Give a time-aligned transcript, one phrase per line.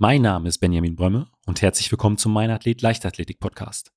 [0.00, 3.90] Mein Name ist Benjamin Brömme und herzlich willkommen zum Mein Athlet Leichtathletik Podcast.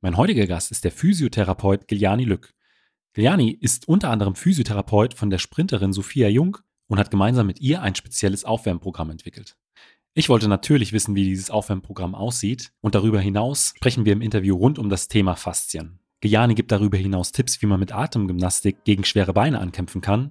[0.00, 2.54] Mein heutiger Gast ist der Physiotherapeut Giuliani Lück.
[3.12, 7.82] Giuliani ist unter anderem Physiotherapeut von der Sprinterin Sophia Jung und hat gemeinsam mit ihr
[7.82, 9.56] ein spezielles Aufwärmprogramm entwickelt.
[10.14, 14.54] Ich wollte natürlich wissen, wie dieses Aufwärmprogramm aussieht und darüber hinaus sprechen wir im Interview
[14.54, 15.98] rund um das Thema Faszien.
[16.20, 20.30] Giuliani gibt darüber hinaus Tipps, wie man mit Atemgymnastik gegen schwere Beine ankämpfen kann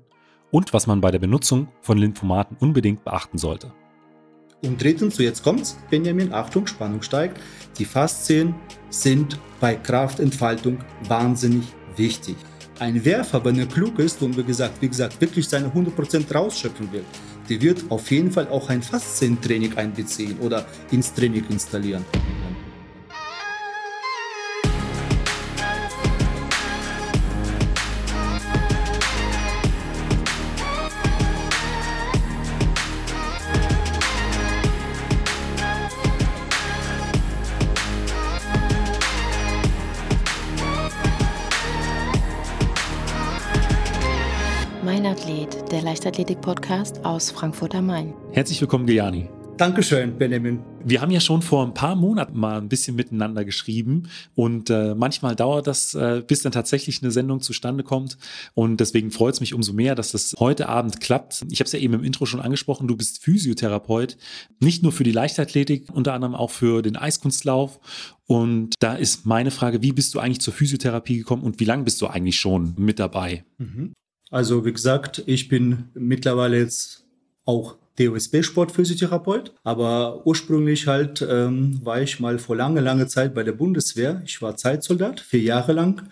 [0.51, 3.73] und was man bei der Benutzung von Lymphomaten unbedingt beachten sollte.
[4.65, 7.39] Und drittens, so jetzt kommt's, Benjamin, Achtung, Spannung steigt.
[7.77, 8.55] Die Faszien
[8.89, 12.35] sind bei Kraftentfaltung wahnsinnig wichtig.
[12.79, 16.91] Ein Werfer, wenn er klug ist und wie gesagt, wie gesagt wirklich seine 100% rausschöpfen
[16.91, 17.05] will,
[17.49, 22.03] der wird auf jeden Fall auch ein Faszientraining einbeziehen oder ins Training installieren.
[46.05, 48.13] Leichtathletik-Podcast aus Frankfurt am Main.
[48.31, 49.27] Herzlich willkommen, Gianni.
[49.57, 50.59] Dankeschön, Benjamin.
[50.83, 54.03] Wir haben ja schon vor ein paar Monaten mal ein bisschen miteinander geschrieben
[54.35, 58.19] und äh, manchmal dauert das, äh, bis dann tatsächlich eine Sendung zustande kommt.
[58.53, 61.43] Und deswegen freut es mich umso mehr, dass das heute Abend klappt.
[61.49, 64.15] Ich habe es ja eben im Intro schon angesprochen, du bist Physiotherapeut,
[64.59, 67.79] nicht nur für die Leichtathletik, unter anderem auch für den Eiskunstlauf.
[68.27, 71.83] Und da ist meine Frage, wie bist du eigentlich zur Physiotherapie gekommen und wie lange
[71.83, 73.43] bist du eigentlich schon mit dabei?
[73.57, 73.93] Mhm.
[74.35, 77.05] Also wie gesagt, ich bin mittlerweile jetzt
[77.45, 83.53] auch DOSB-Sportphysiotherapeut, aber ursprünglich halt ähm, war ich mal vor lange, lange Zeit bei der
[83.53, 84.21] Bundeswehr.
[84.25, 86.09] Ich war Zeitsoldat, vier Jahre lang.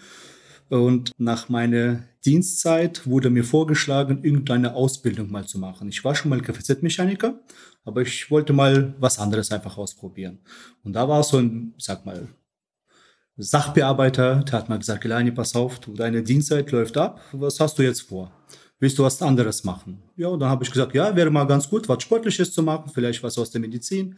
[0.69, 5.89] Und nach meiner Dienstzeit wurde mir vorgeschlagen, irgendeine Ausbildung mal zu machen.
[5.89, 7.41] Ich war schon mal Kfz-Mechaniker,
[7.83, 10.39] aber ich wollte mal was anderes einfach ausprobieren.
[10.85, 12.29] Und da war so ein, sag mal,
[13.37, 17.83] Sachbearbeiter, der hat mal gesagt, Gelani, pass auf, deine Dienstzeit läuft ab, was hast du
[17.83, 18.31] jetzt vor?
[18.79, 20.03] Willst du was anderes machen?
[20.17, 22.91] Ja, und dann habe ich gesagt, ja, wäre mal ganz gut, was Sportliches zu machen,
[22.93, 24.16] vielleicht was aus der Medizin.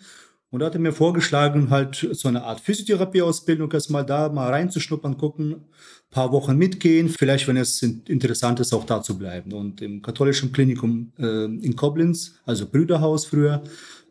[0.49, 5.17] Und da hat er mir vorgeschlagen, halt so eine Art Physiotherapieausbildung erstmal da mal reinzuschnuppern,
[5.17, 5.65] gucken,
[6.11, 9.53] paar Wochen mitgehen, vielleicht, wenn es interessant ist, auch da zu bleiben.
[9.53, 13.63] Und im katholischen Klinikum äh, in Koblenz, also Brüderhaus früher,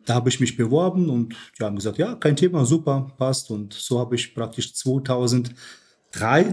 [0.05, 3.51] da habe ich mich beworben und die haben gesagt, ja, kein Thema, super, passt.
[3.51, 5.55] Und so habe ich praktisch 2003,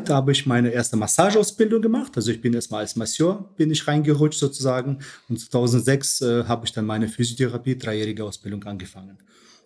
[0.05, 2.13] da habe ich meine erste Massageausbildung gemacht.
[2.17, 4.99] Also ich bin erstmal als Masseur, bin ich reingerutscht sozusagen.
[5.29, 9.19] Und 2006 äh, habe ich dann meine Physiotherapie, dreijährige Ausbildung angefangen.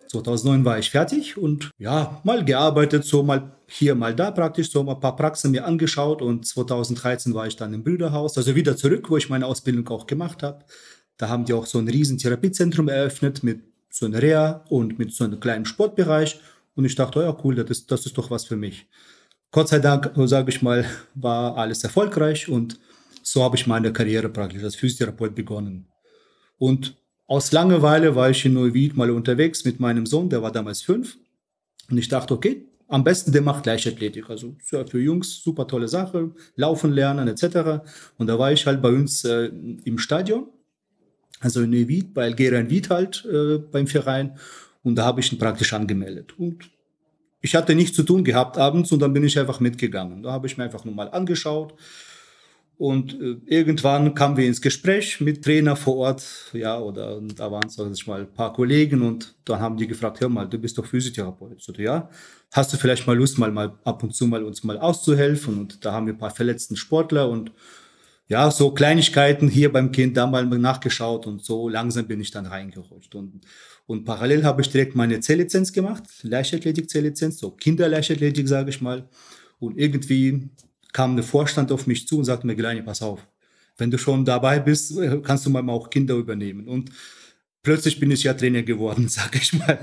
[0.09, 4.83] 2009 war ich fertig und ja, mal gearbeitet, so mal hier, mal da praktisch, so
[4.83, 8.77] mal ein paar Praxen mir angeschaut und 2013 war ich dann im Brüderhaus, also wieder
[8.77, 10.63] zurück, wo ich meine Ausbildung auch gemacht habe.
[11.17, 13.61] Da haben die auch so ein riesen Therapiezentrum eröffnet mit
[13.97, 16.39] so ein Reha und mit so einem kleinen Sportbereich.
[16.75, 18.87] Und ich dachte, ja, cool, das ist, das ist doch was für mich.
[19.51, 20.85] Gott sei Dank, sage ich mal,
[21.15, 22.79] war alles erfolgreich und
[23.23, 25.87] so habe ich meine Karriere praktisch als Physiotherapeut begonnen.
[26.57, 30.81] Und aus Langeweile war ich in Neuwied mal unterwegs mit meinem Sohn, der war damals
[30.81, 31.17] fünf.
[31.89, 34.29] Und ich dachte, okay, am besten der macht Leichtathletik.
[34.29, 37.83] Also für Jungs super tolle Sache, laufen lernen etc.
[38.17, 39.51] Und da war ich halt bei uns äh,
[39.83, 40.47] im Stadion
[41.39, 44.37] also in Neuwied, bei Algerien Wied halt äh, beim Verein.
[44.83, 46.37] Und da habe ich ihn praktisch angemeldet.
[46.37, 46.69] Und
[47.41, 50.23] ich hatte nichts zu tun gehabt abends und dann bin ich einfach mitgegangen.
[50.23, 51.73] Da habe ich mir einfach nur mal angeschaut.
[52.77, 57.69] Und äh, irgendwann kamen wir ins Gespräch mit Trainer vor Ort, ja, oder da waren
[57.69, 60.77] sag ich mal ein paar Kollegen und dann haben die gefragt, hör mal, du bist
[60.77, 61.59] doch Physiotherapeut.
[61.59, 62.07] So, ja,
[62.51, 65.57] hast du vielleicht mal Lust, mal, mal ab und zu mal uns mal auszuhelfen?
[65.57, 67.51] Und da haben wir ein paar verletzten Sportler und
[68.27, 72.45] ja, so Kleinigkeiten hier beim Kind da mal nachgeschaut und so langsam bin ich dann
[72.45, 73.15] reingerutscht.
[73.15, 73.41] Und,
[73.85, 79.07] und parallel habe ich direkt meine C-Lizenz gemacht, Leichtathletik-C-Lizenz, so Kinderleichtathletik, sage ich mal.
[79.59, 80.49] Und irgendwie
[80.91, 83.25] kam der Vorstand auf mich zu und sagte mir, Gleini, pass auf,
[83.77, 86.67] wenn du schon dabei bist, kannst du mal auch Kinder übernehmen.
[86.67, 86.91] Und
[87.63, 89.79] plötzlich bin ich ja Trainer geworden, sage ich mal.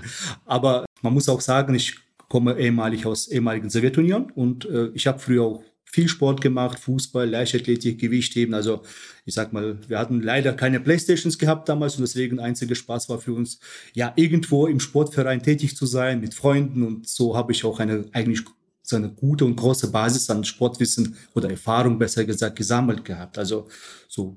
[0.46, 1.96] Aber man muss auch sagen, ich
[2.28, 5.62] komme ehemalig aus ehemaligen Sowjetunion und äh, ich habe früher auch
[5.94, 8.52] viel Sport gemacht, Fußball, Leichtathletik, Gewichtheben.
[8.52, 8.82] Also
[9.24, 13.20] ich sag mal, wir hatten leider keine Playstations gehabt damals und deswegen einziger Spaß war
[13.20, 13.60] für uns,
[13.92, 18.06] ja, irgendwo im Sportverein tätig zu sein mit Freunden und so habe ich auch eine
[18.12, 18.42] eigentlich
[18.82, 23.38] so eine gute und große Basis an Sportwissen oder Erfahrung besser gesagt gesammelt gehabt.
[23.38, 23.68] Also
[24.08, 24.36] so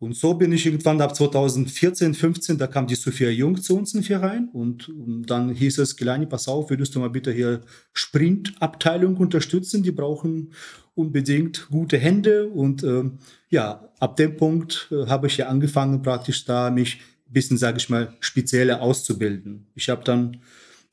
[0.00, 3.94] und so bin ich irgendwann ab 2014, 15, da kam die Sophia Jung zu uns
[3.94, 7.32] in den Verein und, und dann hieß es, Gelani, pass auf, würdest du mal bitte
[7.32, 7.62] hier
[7.92, 9.82] Sprintabteilung unterstützen?
[9.82, 10.52] Die brauchen
[10.94, 13.10] unbedingt gute Hände und äh,
[13.50, 17.88] ja, ab dem Punkt äh, habe ich ja angefangen, praktisch da mich bisschen, sage ich
[17.88, 19.66] mal, spezieller auszubilden.
[19.74, 20.38] Ich habe dann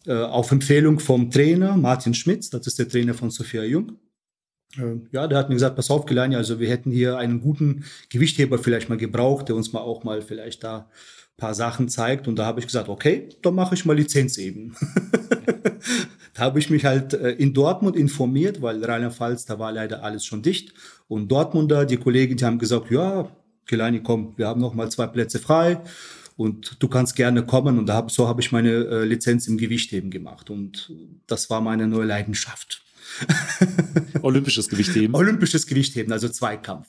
[0.06, 3.94] äh, auf Empfehlung vom Trainer Martin Schmitz, das ist der Trainer von Sophia Jung,
[5.12, 8.58] ja, der hat mir gesagt, pass auf, Gelani, also wir hätten hier einen guten Gewichtheber
[8.58, 12.28] vielleicht mal gebraucht, der uns mal auch mal vielleicht da ein paar Sachen zeigt.
[12.28, 14.76] Und da habe ich gesagt, okay, dann mache ich mal Lizenz eben.
[16.34, 20.26] da habe ich mich halt äh, in Dortmund informiert, weil Rheinland-Pfalz, da war leider alles
[20.26, 20.74] schon dicht.
[21.08, 23.30] Und Dortmunder, die Kollegen, die haben gesagt, ja,
[23.68, 25.82] Gelani, komm, wir haben noch mal zwei Plätze frei
[26.38, 27.80] und du kannst gerne kommen.
[27.80, 30.50] Und da hab, so habe ich meine äh, Lizenz im Gewichtheben gemacht.
[30.50, 30.92] Und
[31.28, 32.85] das war meine neue Leidenschaft.
[34.22, 35.16] Olympisches Gewichtheben.
[35.16, 36.88] Olympisches Gewichtheben, also Zweikampf.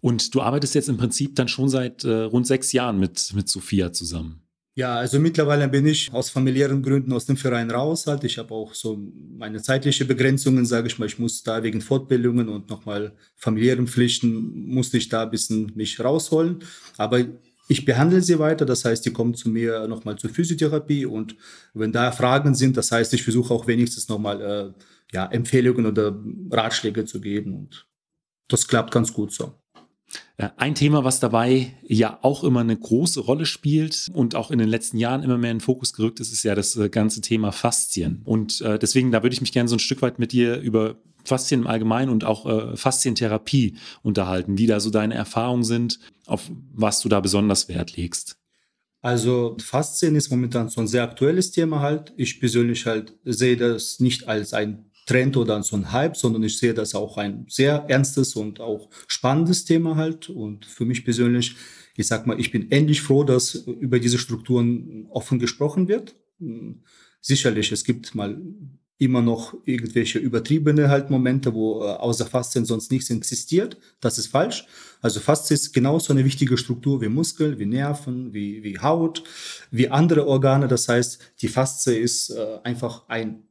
[0.00, 3.48] Und du arbeitest jetzt im Prinzip dann schon seit äh, rund sechs Jahren mit, mit
[3.48, 4.42] Sophia zusammen.
[4.74, 8.06] Ja, also mittlerweile bin ich aus familiären Gründen aus dem Verein raus.
[8.06, 8.22] Halt.
[8.22, 8.96] Ich habe auch so
[9.36, 11.06] meine zeitliche Begrenzungen, sage ich mal.
[11.06, 15.98] Ich muss da wegen Fortbildungen und nochmal familiären Pflichten musste ich da ein bisschen mich
[15.98, 16.60] rausholen.
[16.96, 17.24] Aber
[17.66, 21.36] ich behandle sie weiter, das heißt, die kommen zu mir nochmal zur Physiotherapie und
[21.74, 24.82] wenn da Fragen sind, das heißt, ich versuche auch wenigstens nochmal äh,
[25.12, 26.18] ja, Empfehlungen oder
[26.50, 27.86] Ratschläge zu geben und
[28.48, 29.54] das klappt ganz gut so.
[30.56, 34.68] Ein Thema, was dabei ja auch immer eine große Rolle spielt und auch in den
[34.68, 37.52] letzten Jahren immer mehr in den Fokus gerückt ist, ist ja das äh, ganze Thema
[37.52, 38.22] Faszien.
[38.24, 40.96] Und äh, deswegen, da würde ich mich gerne so ein Stück weit mit dir über
[41.24, 46.50] Faszien im Allgemeinen und auch äh, Faszientherapie unterhalten, wie da so deine Erfahrungen sind, auf
[46.72, 48.38] was du da besonders Wert legst.
[49.00, 52.12] Also Faszien ist momentan so ein sehr aktuelles Thema halt.
[52.16, 56.58] Ich persönlich halt sehe das nicht als ein Trend oder so ein Hype, sondern ich
[56.58, 60.28] sehe das auch ein sehr ernstes und auch spannendes Thema halt.
[60.28, 61.56] Und für mich persönlich,
[61.96, 66.14] ich sag mal, ich bin endlich froh, dass über diese Strukturen offen gesprochen wird.
[67.20, 68.38] Sicherlich, es gibt mal
[68.98, 73.78] immer noch irgendwelche übertriebene halt Momente, wo äh, außer Faszien sonst nichts existiert.
[74.00, 74.66] Das ist falsch.
[75.00, 79.22] Also Faszien ist genauso eine wichtige Struktur wie Muskel, wie Nerven, wie, wie Haut,
[79.70, 80.66] wie andere Organe.
[80.66, 83.44] Das heißt, die Faszie ist äh, einfach ein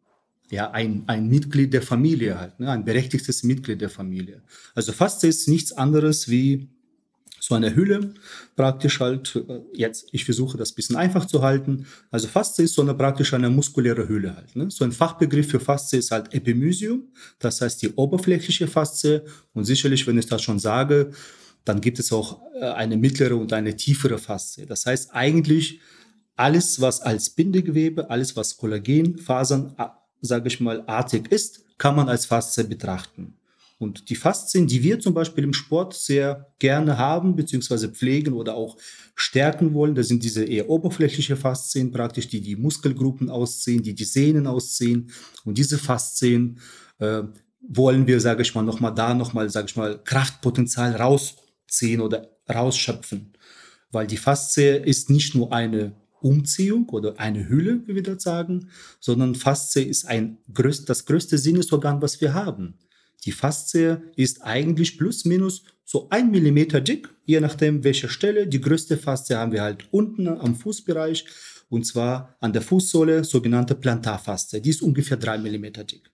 [0.50, 2.72] ja, ein, ein Mitglied der Familie halt, ne?
[2.72, 4.42] ein berechtigtes Mitglied der Familie.
[4.76, 6.70] Also Faszie ist nichts anderes wie
[7.40, 8.14] so eine Hülle,
[8.56, 11.86] praktisch halt, äh, jetzt, ich versuche das bisschen einfach zu halten.
[12.12, 14.56] Also Faszie ist so eine praktisch eine muskuläre Hülle halt.
[14.56, 14.70] Ne?
[14.70, 17.04] So ein Fachbegriff für Faszie ist halt Epimysium,
[17.40, 19.22] das heißt die oberflächliche Faszie.
[19.54, 21.12] Und sicherlich, wenn ich das schon sage,
[21.64, 24.66] dann gibt es auch äh, eine mittlere und eine tiefere Faszie.
[24.66, 25.80] Das heißt eigentlich
[26.36, 29.76] alles, was als Bindegewebe, alles, was Kollagenfasern
[30.22, 33.38] sage ich mal, artig ist, kann man als Faszie betrachten.
[33.80, 38.56] Und die Faszien, die wir zum Beispiel im Sport sehr gerne haben, beziehungsweise pflegen oder
[38.56, 38.78] auch
[39.14, 44.04] stärken wollen, das sind diese eher oberflächliche Faszien praktisch, die die Muskelgruppen ausziehen, die die
[44.04, 45.12] Sehnen ausziehen.
[45.46, 46.60] Und diese Faszien
[46.98, 47.24] äh,
[47.62, 53.34] wollen wir, sage ich mal, nochmal da nochmal, sage ich mal, Kraftpotenzial rausziehen oder rausschöpfen.
[53.92, 58.70] Weil die Faszie ist nicht nur eine Umziehung oder eine Hülle, wie wir das sagen,
[59.00, 62.76] sondern Faszie ist ein das größte Sinnesorgan, was wir haben.
[63.26, 68.48] Die Faszie ist eigentlich plus minus so ein Millimeter dick, je nachdem welcher Stelle.
[68.48, 71.26] Die größte Faszie haben wir halt unten am Fußbereich
[71.70, 74.62] und zwar an der Fußsohle, sogenannte Plantarfaszie.
[74.62, 76.10] Die ist ungefähr drei Millimeter dick.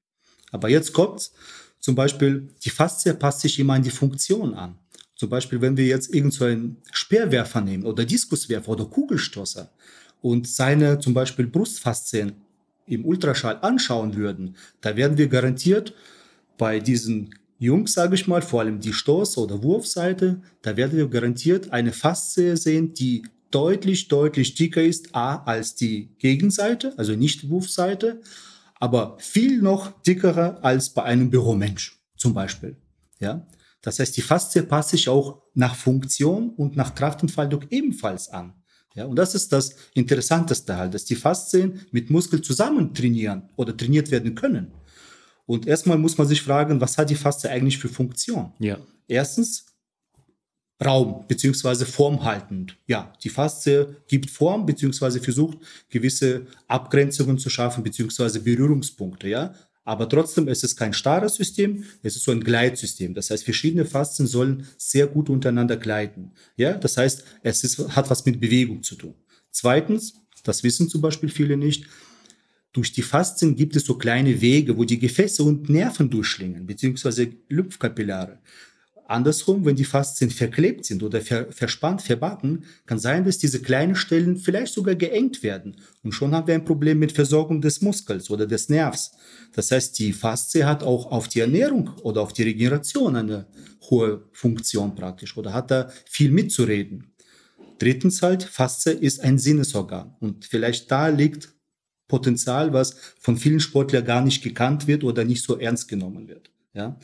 [0.52, 1.34] Aber jetzt kommt's.
[1.80, 4.80] Zum Beispiel, die Faszie passt sich immer an die Funktion an.
[5.24, 9.72] Zum Beispiel, wenn wir jetzt irgendeinen so Speerwerfer nehmen oder Diskuswerfer oder Kugelstoßer
[10.22, 12.34] und seine zum Beispiel Brustfaszien
[12.88, 15.94] im Ultraschall anschauen würden, da werden wir garantiert
[16.58, 21.08] bei diesen Jungs, sage ich mal, vor allem die Stoß- oder Wurfseite, da werden wir
[21.08, 27.48] garantiert eine Faszie sehen, die deutlich, deutlich dicker ist, A, als die Gegenseite, also nicht
[27.48, 28.20] Wurfseite,
[28.78, 32.76] aber viel noch dickerer als bei einem Büromensch zum Beispiel.
[33.22, 33.48] Ja?
[33.84, 38.54] Das heißt, die Faszie passt sich auch nach Funktion und nach Kraftentfaltung ebenfalls an.
[38.96, 43.76] Ja, und das ist das Interessanteste halt, dass die Faszien mit Muskel zusammen trainieren oder
[43.76, 44.72] trainiert werden können.
[45.46, 48.54] Und erstmal muss man sich fragen, was hat die Faszie eigentlich für Funktion?
[48.60, 48.78] Ja.
[49.08, 49.66] Erstens
[50.84, 52.78] Raum beziehungsweise formhaltend.
[52.88, 55.58] Ja, die Faszie gibt Form beziehungsweise versucht
[55.90, 59.28] gewisse Abgrenzungen zu schaffen beziehungsweise Berührungspunkte.
[59.28, 59.54] Ja,
[59.86, 63.14] aber trotzdem ist es kein starres System, es ist so ein Gleitsystem.
[63.14, 66.32] Das heißt, verschiedene Faszien sollen sehr gut untereinander gleiten.
[66.56, 69.16] Ja, das heißt, es ist, hat was mit Bewegung zu tun.
[69.52, 71.86] Zweitens, das wissen zum Beispiel viele nicht,
[72.72, 77.32] durch die Faszien gibt es so kleine Wege, wo die Gefäße und Nerven durchschlingen, beziehungsweise
[77.48, 78.40] Lymphkapillare.
[79.08, 83.96] Andersrum, wenn die Faszien verklebt sind oder ver verspannt, verbacken, kann sein, dass diese kleinen
[83.96, 85.78] Stellen vielleicht sogar geengt werden.
[86.04, 89.12] Und schon haben wir ein Problem mit Versorgung des Muskels oder des Nervs.
[89.54, 93.48] Das heißt, die Faszie hat auch auf die Ernährung oder auf die Regeneration eine
[93.90, 97.14] hohe Funktion praktisch oder hat da viel mitzureden.
[97.80, 100.16] drittens halt, Faszie ist ein Sinnesorgan.
[100.22, 101.54] Und vielleicht da liegt
[102.08, 106.52] Potenzial, was von vielen Sportlern gar nicht gekannt wird oder nicht so ernst genommen wird.
[106.74, 106.98] Ja?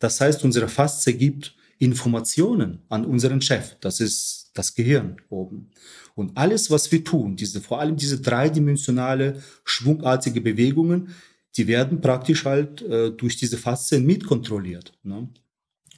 [0.00, 3.76] Das heißt, unsere Faszie gibt Informationen an unseren Chef.
[3.80, 5.70] Das ist das Gehirn oben.
[6.14, 11.14] Und alles, was wir tun, diese, vor allem diese dreidimensionale, schwungartige Bewegungen,
[11.56, 14.98] die werden praktisch halt äh, durch diese Faszien mitkontrolliert.
[15.02, 15.28] Ne?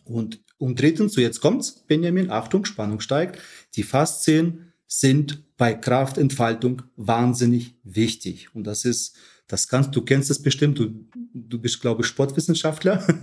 [0.05, 3.41] Und, und drittens, so jetzt kommt's, Benjamin, Achtung, Spannung steigt,
[3.75, 8.55] die Faszien sind bei Kraftentfaltung wahnsinnig wichtig.
[8.55, 9.17] Und das ist,
[9.53, 11.05] das kannst du kennst es bestimmt, du,
[11.35, 13.07] du bist, glaube ich, Sportwissenschaftler.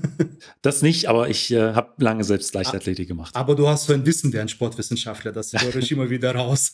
[0.62, 3.36] Das nicht, aber ich äh, habe lange selbst Leichtathletik gemacht.
[3.36, 6.74] Aber du hast so ein Wissen wie ein Sportwissenschaftler, das höre ich immer wieder raus.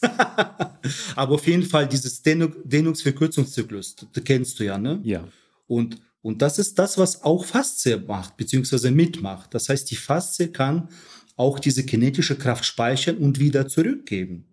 [1.15, 4.99] aber auf jeden Fall dieses Dehnung, Dehnungsverkürzungszyklus, das kennst du ja, ne?
[5.03, 5.27] Ja.
[5.65, 9.51] Und, und das ist das, was auch Faszie macht, beziehungsweise mitmacht.
[9.53, 10.89] Das heißt, die Faszie kann
[11.35, 14.45] auch diese kinetische Kraft speichern und wieder zurückgeben.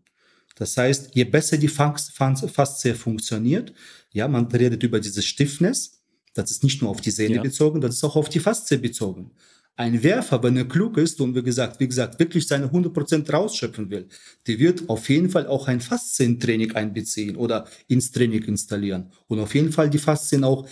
[0.57, 3.73] Das heißt, je besser die Faszie funktioniert,
[4.13, 6.03] ja, man redet über diese Stiffness,
[6.35, 7.43] das ist nicht nur auf die Sehne ja.
[7.43, 9.33] bezogen, das ist auch auf die Faszie bezogen.
[9.75, 13.91] Ein Werfer, wenn er klug ist und wie gesagt, wie gesagt, wirklich seine 100% rausschöpfen
[13.91, 14.07] will,
[14.47, 19.55] der wird auf jeden Fall auch ein Faszientraining einbeziehen oder ins Training installieren und auf
[19.55, 20.69] jeden Fall die Faszien auch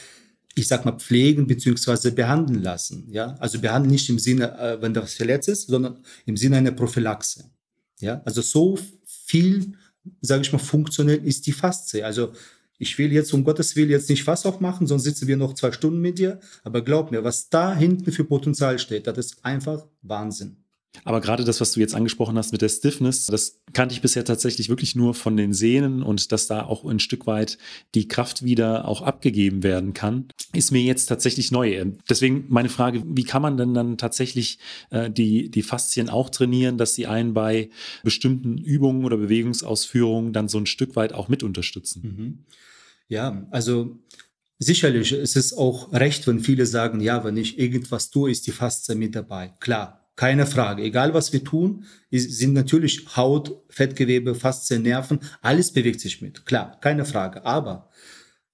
[0.54, 3.06] ich sag mal, pflegen beziehungsweise behandeln lassen.
[3.10, 6.72] Ja, also behandeln nicht im Sinne, äh, wenn das verletzt ist, sondern im Sinne einer
[6.72, 7.44] Prophylaxe.
[8.00, 8.78] Ja, also so
[9.30, 9.72] viel,
[10.20, 12.04] sage ich mal, funktionell ist die Faszie.
[12.04, 12.32] Also
[12.78, 15.70] ich will jetzt um Gottes Willen jetzt nicht Fass aufmachen, sonst sitzen wir noch zwei
[15.70, 16.40] Stunden mit dir.
[16.64, 20.56] Aber glaub mir, was da hinten für Potenzial steht, das ist einfach Wahnsinn.
[21.04, 24.24] Aber gerade das, was du jetzt angesprochen hast mit der Stiffness, das kannte ich bisher
[24.24, 27.58] tatsächlich wirklich nur von den Sehnen und dass da auch ein Stück weit
[27.94, 31.84] die Kraft wieder auch abgegeben werden kann, ist mir jetzt tatsächlich neu.
[32.08, 34.58] Deswegen meine Frage, wie kann man denn dann tatsächlich
[34.90, 37.70] äh, die, die Faszien auch trainieren, dass sie einen bei
[38.02, 42.02] bestimmten Übungen oder Bewegungsausführungen dann so ein Stück weit auch mit unterstützen?
[42.02, 42.38] Mhm.
[43.08, 43.98] Ja, also
[44.58, 48.52] sicherlich ist es auch recht, wenn viele sagen, ja, wenn ich irgendwas tue, ist die
[48.52, 49.54] Faszie mit dabei.
[49.58, 50.82] Klar, keine Frage.
[50.82, 56.44] Egal was wir tun, sind natürlich Haut, Fettgewebe, Faszien, Nerven, alles bewegt sich mit.
[56.44, 57.46] Klar, keine Frage.
[57.46, 57.88] Aber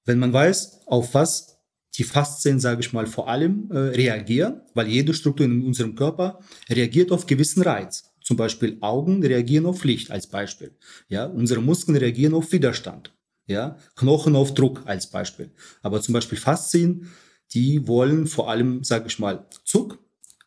[0.05, 1.59] wenn man weiß, auf was
[1.95, 6.39] die Faszien, sage ich mal, vor allem äh, reagieren, weil jede Struktur in unserem Körper
[6.71, 8.13] reagiert auf gewissen Reiz.
[8.23, 10.71] Zum Beispiel Augen reagieren auf Licht als Beispiel.
[11.09, 13.13] Ja, unsere Muskeln reagieren auf Widerstand.
[13.49, 15.51] Ja, Knochen auf Druck als Beispiel.
[15.83, 17.09] Aber zum Beispiel Faszien,
[17.55, 20.06] die wollen vor allem, sage ich mal, Zug,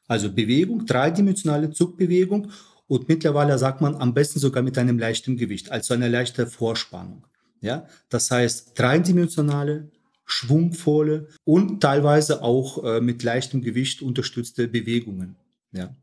[0.09, 2.51] also Bewegung, dreidimensionale Zugbewegung
[2.87, 7.23] und mittlerweile sagt man am besten sogar mit einem leichten Gewicht, also eine leichte Vorspannung.
[7.61, 9.91] Ja, das heißt dreidimensionale,
[10.25, 15.35] schwungvolle und teilweise auch äh, mit leichtem Gewicht unterstützte Bewegungen.
[15.71, 15.95] Ja.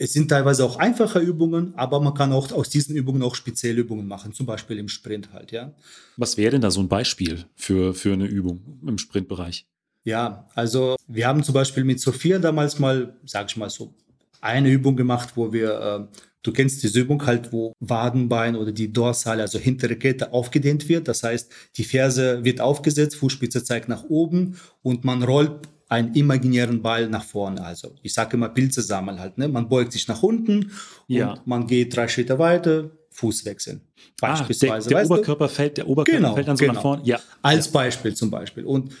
[0.00, 3.80] Es sind teilweise auch einfache Übungen, aber man kann auch aus diesen Übungen auch spezielle
[3.80, 5.74] Übungen machen, zum Beispiel im Sprint halt, ja.
[6.16, 9.66] Was wäre denn da so ein Beispiel für, für eine Übung im Sprintbereich?
[10.08, 13.92] Ja, also wir haben zum Beispiel mit Sophia damals mal, sag ich mal so,
[14.40, 18.90] eine Übung gemacht, wo wir, äh, du kennst diese Übung halt, wo Wadenbein oder die
[18.90, 21.08] Dorsale, also hintere Kette aufgedehnt wird.
[21.08, 26.80] Das heißt, die Ferse wird aufgesetzt, Fußspitze zeigt nach oben und man rollt einen imaginären
[26.80, 27.62] Ball nach vorne.
[27.62, 29.36] Also ich sage immer Pilze sammeln halt.
[29.36, 29.46] Ne?
[29.48, 30.72] Man beugt sich nach unten
[31.06, 31.32] ja.
[31.32, 33.82] und man geht drei Schritte weiter, Fuß wechseln.
[34.20, 34.86] Beispielsweise.
[34.86, 36.74] Ah, der, der Oberkörper fällt, der Oberkörper genau, fällt dann so genau.
[36.74, 37.02] nach vorne.
[37.04, 37.20] Ja.
[37.42, 37.72] Als ja.
[37.72, 38.64] Beispiel zum Beispiel.
[38.64, 38.92] Und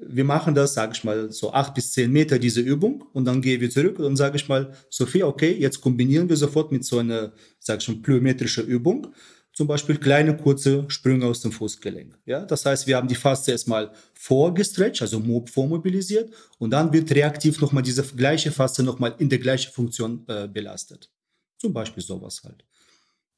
[0.00, 3.40] wir machen das, sage ich mal, so acht bis zehn Meter diese Übung und dann
[3.40, 6.84] gehen wir zurück und dann sage ich mal, Sophie, okay, jetzt kombinieren wir sofort mit
[6.84, 9.08] so einer, sage ich mal, plyometrischer Übung.
[9.52, 12.18] Zum Beispiel kleine, kurze Sprünge aus dem Fußgelenk.
[12.26, 17.60] Ja, das heißt, wir haben die Faszie erstmal vorgestretcht, also vormobilisiert und dann wird reaktiv
[17.62, 21.10] nochmal diese gleiche Faszie nochmal in der gleichen Funktion äh, belastet.
[21.58, 22.64] Zum Beispiel sowas halt.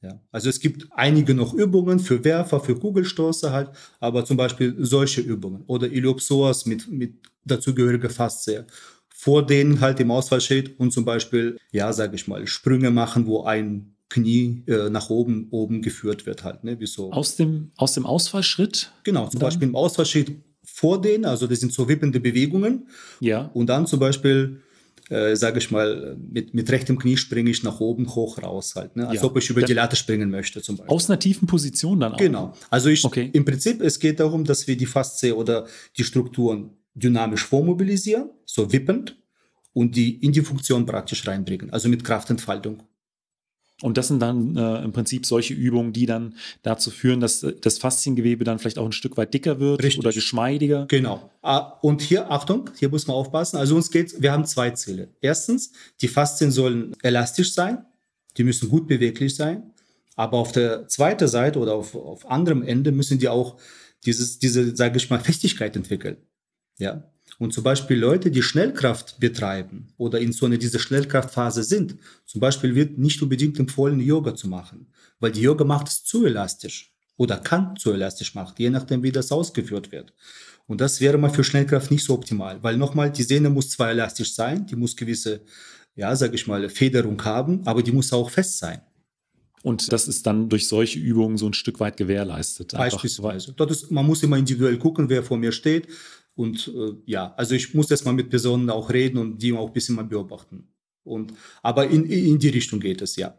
[0.02, 4.76] Ja, also es gibt einige noch Übungen für Werfer, für Kugelstoßer halt, aber zum Beispiel
[4.78, 7.14] solche Übungen oder Iliopsoas mit, mit
[7.44, 8.64] dazugehöriger Faszie,
[9.08, 13.26] vor denen halt im Ausfall steht und zum Beispiel, ja, sage ich mal, Sprünge machen,
[13.26, 17.12] wo ein Knie äh, nach oben, oben geführt wird halt, ne, wie so.
[17.12, 18.92] Aus dem, aus dem Ausfallschritt?
[19.02, 22.88] Genau, zum Beispiel im Ausfallschritt vor denen, also das sind so wippende Bewegungen.
[23.20, 23.50] Ja.
[23.54, 24.60] Und dann zum Beispiel
[25.08, 28.96] äh, sage ich mal, mit, mit rechtem Knie springe ich nach oben, hoch, raus halt.
[28.96, 29.08] Ne?
[29.08, 29.26] Als ja.
[29.26, 30.94] ob ich über die Latte springen möchte zum Beispiel.
[30.94, 32.18] Aus einer tiefen Position dann auch?
[32.18, 32.54] Genau.
[32.70, 33.30] Also ich, okay.
[33.32, 38.72] im Prinzip, es geht darum, dass wir die Faszie oder die Strukturen dynamisch vormobilisieren, so
[38.72, 39.16] wippend,
[39.72, 42.82] und die in die Funktion praktisch reinbringen, also mit Kraftentfaltung.
[43.80, 47.54] Und das sind dann äh, im Prinzip solche Übungen, die dann dazu führen, dass äh,
[47.60, 50.00] das Fasziengewebe dann vielleicht auch ein Stück weit dicker wird Richtig.
[50.00, 50.86] oder geschmeidiger.
[50.88, 51.30] Genau.
[51.42, 53.56] Ah, und hier, Achtung, hier muss man aufpassen.
[53.56, 55.08] Also uns geht, wir haben zwei Ziele.
[55.20, 57.84] Erstens, die Faszien sollen elastisch sein,
[58.36, 59.70] die müssen gut beweglich sein.
[60.16, 63.56] Aber auf der zweiten Seite oder auf, auf anderem Ende müssen die auch
[64.04, 66.16] dieses, diese, sage ich mal, Festigkeit entwickeln.
[66.78, 67.04] Ja.
[67.38, 72.40] Und zum Beispiel Leute, die Schnellkraft betreiben oder in so einer dieser Schnellkraftphase sind, zum
[72.40, 74.88] Beispiel wird nicht unbedingt empfohlen, Yoga zu machen,
[75.20, 79.12] weil die Yoga macht es zu elastisch oder kann zu elastisch machen, je nachdem, wie
[79.12, 80.12] das ausgeführt wird.
[80.66, 83.90] Und das wäre mal für Schnellkraft nicht so optimal, weil nochmal, die Sehne muss zwar
[83.90, 85.40] elastisch sein, die muss gewisse,
[85.94, 88.80] ja, sage ich mal, Federung haben, aber die muss auch fest sein.
[89.62, 92.72] Und das ist dann durch solche Übungen so ein Stück weit gewährleistet.
[92.72, 93.52] Beispielsweise.
[93.52, 95.88] Dort ist, man muss immer individuell gucken, wer vor mir steht.
[96.38, 99.72] Und äh, ja, also ich muss erstmal mit Personen auch reden und die auch ein
[99.72, 100.68] bisschen mal beobachten.
[101.02, 101.32] Und,
[101.64, 103.36] aber in, in die Richtung geht es, ja.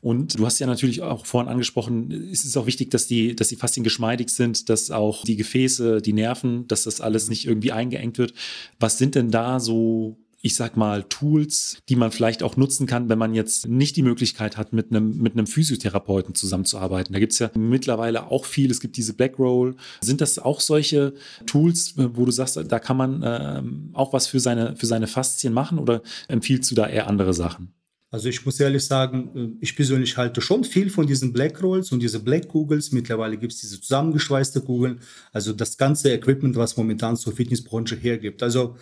[0.00, 3.48] Und du hast ja natürlich auch vorhin angesprochen, es ist auch wichtig, dass die, dass
[3.48, 7.70] die Faszien geschmeidig sind, dass auch die Gefäße, die Nerven, dass das alles nicht irgendwie
[7.70, 8.34] eingeengt wird.
[8.80, 13.08] Was sind denn da so ich sag mal, Tools, die man vielleicht auch nutzen kann,
[13.08, 17.12] wenn man jetzt nicht die Möglichkeit hat, mit einem, mit einem Physiotherapeuten zusammenzuarbeiten.
[17.12, 18.70] Da gibt's ja mittlerweile auch viel.
[18.70, 19.76] Es gibt diese Black Roll.
[20.00, 21.14] Sind das auch solche
[21.46, 25.52] Tools, wo du sagst, da kann man ähm, auch was für seine, für seine Faszien
[25.52, 27.74] machen oder empfiehlst du da eher andere Sachen?
[28.12, 29.30] Also ich muss ehrlich sagen,
[29.60, 32.92] äh, ich persönlich halte schon viel von diesen Black Rolls und diese Black Kugels.
[32.92, 35.00] Mittlerweile gibt es diese zusammengeschweißte Kugeln.
[35.32, 38.42] Also das ganze Equipment, was momentan zur Fitnessbranche hergibt.
[38.42, 38.76] Also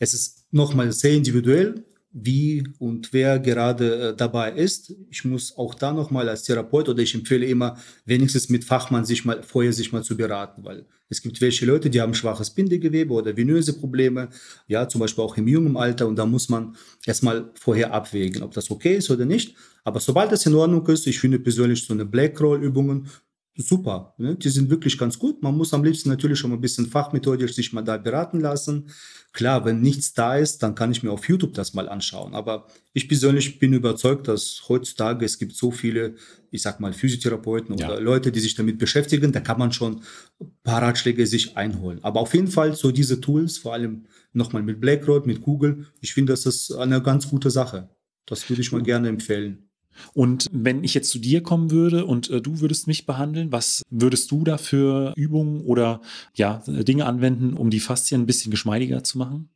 [0.00, 4.92] es ist nochmal sehr individuell, wie und wer gerade äh, dabei ist.
[5.10, 9.24] Ich muss auch da nochmal als Therapeut oder ich empfehle immer, wenigstens mit Fachmann sich
[9.24, 13.12] mal vorher sich mal zu beraten, weil es gibt welche Leute, die haben schwaches Bindegewebe
[13.12, 14.28] oder venöse Probleme,
[14.66, 16.76] ja, zum Beispiel auch im jungen Alter und da muss man
[17.06, 19.54] erstmal vorher abwägen, ob das okay ist oder nicht.
[19.84, 23.08] Aber sobald das in Ordnung ist, ich finde persönlich so eine Black Roll Übungen
[23.56, 24.14] super.
[24.18, 24.36] Ne?
[24.36, 25.42] Die sind wirklich ganz gut.
[25.42, 28.90] Man muss am liebsten natürlich schon mal ein bisschen fachmethodisch sich mal da beraten lassen.
[29.32, 32.34] Klar, wenn nichts da ist, dann kann ich mir auf YouTube das mal anschauen.
[32.34, 36.14] Aber ich persönlich bin überzeugt, dass heutzutage es gibt so viele,
[36.50, 37.88] ich sag mal, Physiotherapeuten ja.
[37.88, 40.02] oder Leute, die sich damit beschäftigen, da kann man schon
[40.40, 41.98] ein paar Ratschläge sich einholen.
[42.02, 46.14] Aber auf jeden Fall so diese Tools, vor allem nochmal mit BlackRock, mit Google, ich
[46.14, 47.88] finde, das ist eine ganz gute Sache.
[48.26, 49.69] Das würde ich mal gerne empfehlen.
[50.14, 53.82] Und wenn ich jetzt zu dir kommen würde und äh, du würdest mich behandeln, was
[53.90, 56.00] würdest du da für Übungen oder
[56.34, 59.50] ja, Dinge anwenden, um die Faszien ein bisschen geschmeidiger zu machen?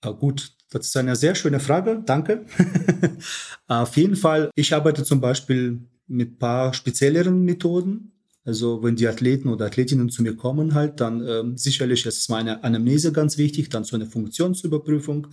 [0.00, 2.02] Ah, gut, das ist eine sehr schöne Frage.
[2.04, 2.44] Danke.
[3.66, 8.12] Auf jeden Fall, ich arbeite zum Beispiel mit ein paar spezielleren Methoden.
[8.44, 12.62] Also wenn die Athleten oder Athletinnen zu mir kommen, halt, dann ähm, sicherlich ist meine
[12.62, 15.28] Anamnese ganz wichtig, dann so eine Funktionsüberprüfung.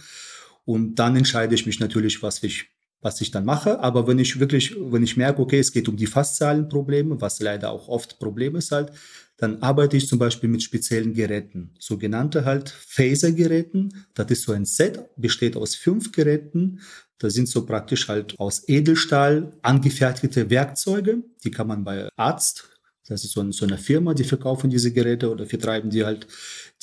[0.64, 2.70] Und dann entscheide ich mich natürlich, was ich
[3.02, 3.80] was ich dann mache.
[3.80, 7.40] Aber wenn ich wirklich, wenn ich merke, okay, es geht um die faszialen Probleme, was
[7.40, 8.92] leider auch oft Problem ist halt,
[9.38, 14.06] dann arbeite ich zum Beispiel mit speziellen Geräten, sogenannte halt Phaser-Geräten.
[14.14, 16.80] Das ist so ein Set, besteht aus fünf Geräten.
[17.18, 21.24] Das sind so praktisch halt aus Edelstahl angefertigte Werkzeuge.
[21.44, 22.70] Die kann man bei Arzt,
[23.08, 26.28] das ist so eine Firma, die verkaufen diese Geräte oder vertreiben die halt,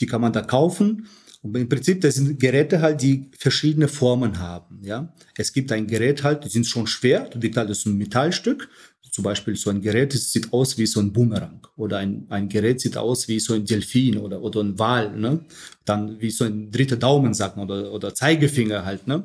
[0.00, 1.08] die kann man da kaufen.
[1.40, 4.80] Und im Prinzip, das sind Geräte halt, die verschiedene Formen haben.
[4.82, 7.96] Ja, es gibt ein Gerät halt, die sind schon schwer, du wiegt halt so ein
[7.96, 8.68] Metallstück.
[9.10, 11.66] Zum Beispiel so ein Gerät, das sieht aus wie so ein Boomerang.
[11.76, 15.16] Oder ein, ein Gerät sieht aus wie so ein Delfin oder, oder ein Wal.
[15.16, 15.44] Ne?
[15.84, 19.08] Dann wie so ein dritter Daumen, sagt man, oder, oder Zeigefinger halt.
[19.08, 19.24] Ne?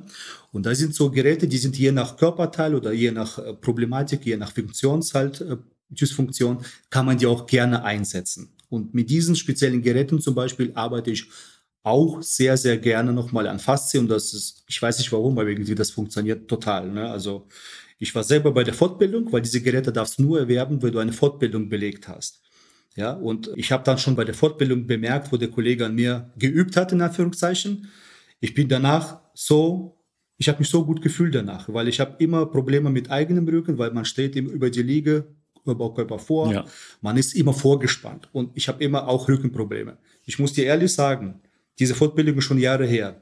[0.51, 4.25] Und da sind so Geräte, die sind je nach Körperteil oder je nach äh, Problematik,
[4.25, 5.57] je nach Funktions halt, äh,
[5.89, 8.49] Dysfunktion, kann man die auch gerne einsetzen.
[8.69, 11.27] Und mit diesen speziellen Geräten zum Beispiel arbeite ich
[11.83, 14.03] auch sehr, sehr gerne nochmal an Faszien.
[14.03, 16.89] Und das ist, ich weiß nicht warum, aber irgendwie das funktioniert total.
[16.89, 17.09] Ne?
[17.09, 17.47] Also
[17.99, 20.99] ich war selber bei der Fortbildung, weil diese Geräte darfst du nur erwerben, wenn du
[20.99, 22.41] eine Fortbildung belegt hast.
[22.95, 26.31] Ja, und ich habe dann schon bei der Fortbildung bemerkt, wo der Kollege an mir
[26.37, 27.89] geübt hat, in Anführungszeichen.
[28.39, 29.97] Ich bin danach so,
[30.37, 33.79] ich habe mich so gut gefühlt danach, weil ich habe immer Probleme mit eigenem Rücken,
[33.79, 35.25] weil man steht eben über die Liege,
[35.65, 36.65] Oberkörper vor, ja.
[37.01, 39.97] man ist immer vorgespannt und ich habe immer auch Rückenprobleme.
[40.25, 41.41] Ich muss dir ehrlich sagen,
[41.79, 43.21] diese Fortbildung ist schon Jahre her.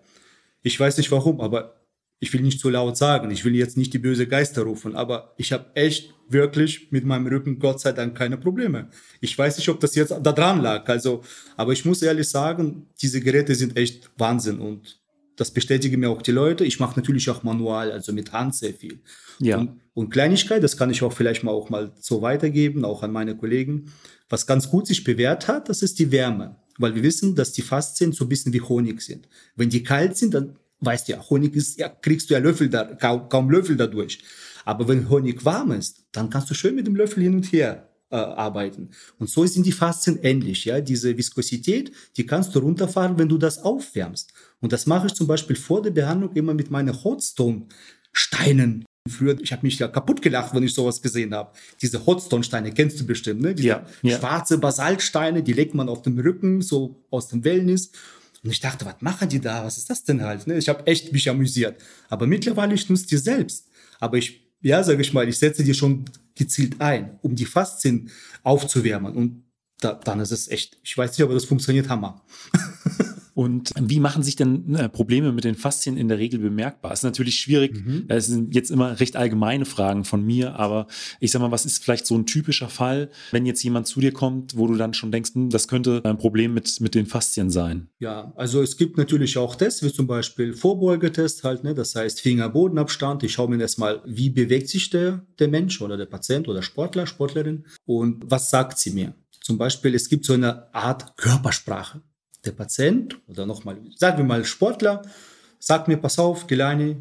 [0.63, 1.81] Ich weiß nicht warum, aber
[2.19, 3.31] ich will nicht zu laut sagen.
[3.31, 7.25] Ich will jetzt nicht die böse Geister rufen, aber ich habe echt wirklich mit meinem
[7.25, 8.89] Rücken Gott sei Dank keine Probleme.
[9.21, 10.87] Ich weiß nicht, ob das jetzt da dran lag.
[10.87, 11.23] Also,
[11.57, 15.01] aber ich muss ehrlich sagen, diese Geräte sind echt Wahnsinn und
[15.35, 16.63] das bestätigen mir auch die Leute.
[16.63, 19.01] Ich mache natürlich auch manual, also mit Hand sehr viel.
[19.39, 19.57] Ja.
[19.57, 23.11] Und, und Kleinigkeit, das kann ich auch vielleicht mal auch mal so weitergeben, auch an
[23.11, 23.91] meine Kollegen.
[24.29, 27.61] Was ganz gut sich bewährt hat, das ist die Wärme weil wir wissen, dass die
[27.61, 29.27] Faszien so ein bisschen wie Honig sind.
[29.55, 32.69] Wenn die kalt sind, dann weißt du ja, Honig ist, ja, kriegst du ja Löffel
[32.69, 34.23] da, kaum, kaum Löffel dadurch.
[34.65, 37.89] Aber wenn Honig warm ist, dann kannst du schön mit dem Löffel hin und her
[38.09, 38.89] äh, arbeiten.
[39.19, 40.65] Und so sind die Faszien ähnlich.
[40.65, 44.33] Ja, diese Viskosität, die kannst du runterfahren, wenn du das aufwärmst.
[44.59, 47.67] Und das mache ich zum Beispiel vor der Behandlung immer mit meinen Hotstone
[48.11, 51.51] Steinen Früher, ich habe mich ja kaputt gelacht, wenn ich sowas gesehen habe.
[51.81, 53.55] Diese Hotstone-Steine kennst du bestimmt, ne?
[53.55, 54.19] Diese Ja, ja.
[54.19, 57.91] schwarze Basaltsteine, die legt man auf dem Rücken, so aus dem Wellness.
[58.43, 59.65] Und ich dachte, was machen die da?
[59.65, 60.45] Was ist das denn halt?
[60.45, 60.57] Ne?
[60.57, 61.81] Ich habe echt mich amüsiert.
[62.09, 63.67] Aber mittlerweile, ich nutze die selbst.
[63.99, 68.11] Aber ich, ja, sage ich mal, ich setze die schon gezielt ein, um die Faszien
[68.43, 69.15] aufzuwärmen.
[69.15, 69.43] Und
[69.79, 72.23] da, dann ist es echt, ich weiß nicht, aber das funktioniert Hammer.
[73.33, 76.91] Und wie machen sich denn äh, Probleme mit den Faszien in der Regel bemerkbar?
[76.91, 77.73] Ist natürlich schwierig.
[77.73, 78.05] Mhm.
[78.07, 80.87] Das sind jetzt immer recht allgemeine Fragen von mir, aber
[81.19, 84.11] ich sag mal, was ist vielleicht so ein typischer Fall, wenn jetzt jemand zu dir
[84.11, 87.49] kommt, wo du dann schon denkst, hm, das könnte ein Problem mit, mit den Faszien
[87.49, 87.89] sein?
[87.99, 91.73] Ja, also es gibt natürlich auch Tests, wie zum Beispiel Vorbeugetest halt, ne?
[91.73, 93.23] das heißt Finger-Bodenabstand.
[93.23, 97.07] Ich schaue mir erstmal, wie bewegt sich der, der Mensch oder der Patient oder Sportler,
[97.07, 99.15] Sportlerin und was sagt sie mir.
[99.41, 102.01] Zum Beispiel, es gibt so eine Art Körpersprache.
[102.45, 105.03] Der Patient oder nochmal, sagen wir mal Sportler,
[105.59, 106.97] sagt mir, pass auf, Gelani,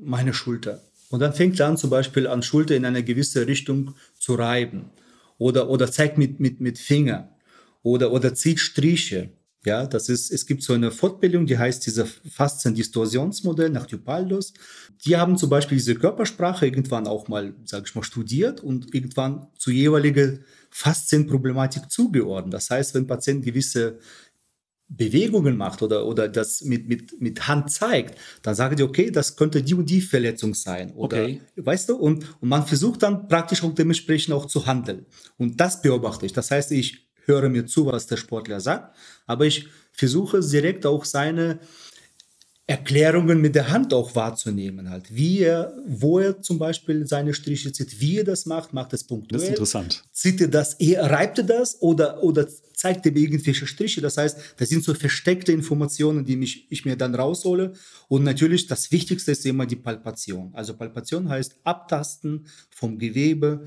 [0.00, 0.82] meine Schulter.
[1.10, 4.90] Und dann fängt er an, zum Beispiel an Schulter in eine gewisse Richtung zu reiben.
[5.38, 7.36] Oder, oder zeigt mit, mit, mit Finger.
[7.82, 9.30] Oder, oder zieht Striche.
[9.64, 14.54] Ja, das ist, es gibt so eine Fortbildung, die heißt dieser Faszien-Distorsionsmodell nach Tupaldos.
[15.04, 19.48] Die haben zum Beispiel diese Körpersprache irgendwann auch mal, sage ich mal, studiert und irgendwann
[19.58, 20.34] zu jeweiliger
[20.70, 22.54] Faszienproblematik zugeordnet.
[22.54, 23.98] Das heißt, wenn Patient gewisse
[24.88, 29.36] Bewegungen macht oder, oder das mit, mit, mit Hand zeigt, dann sagen die, okay, das
[29.36, 30.92] könnte die und die Verletzung sein.
[30.92, 31.40] Oder, Okay.
[31.56, 31.96] Weißt du?
[31.96, 35.06] Und, und man versucht dann praktisch auch dementsprechend auch zu handeln.
[35.38, 36.32] Und das beobachte ich.
[36.32, 38.96] Das heißt, ich höre mir zu, was der Sportler sagt,
[39.26, 41.58] aber ich versuche direkt auch seine
[42.68, 45.14] Erklärungen mit der Hand auch wahrzunehmen, halt.
[45.14, 49.04] Wie er, wo er zum Beispiel seine Striche zieht, wie er das macht, macht es
[49.04, 49.38] punktuell.
[49.38, 50.04] Das ist interessant.
[50.12, 54.00] Zieht er das, eher reibt er das oder, oder zeigt er mir irgendwelche Striche?
[54.00, 57.72] Das heißt, das sind so versteckte Informationen, die mich, ich mir dann raushole.
[58.06, 60.54] Und natürlich, das Wichtigste ist immer die Palpation.
[60.54, 63.64] Also Palpation heißt Abtasten vom Gewebe.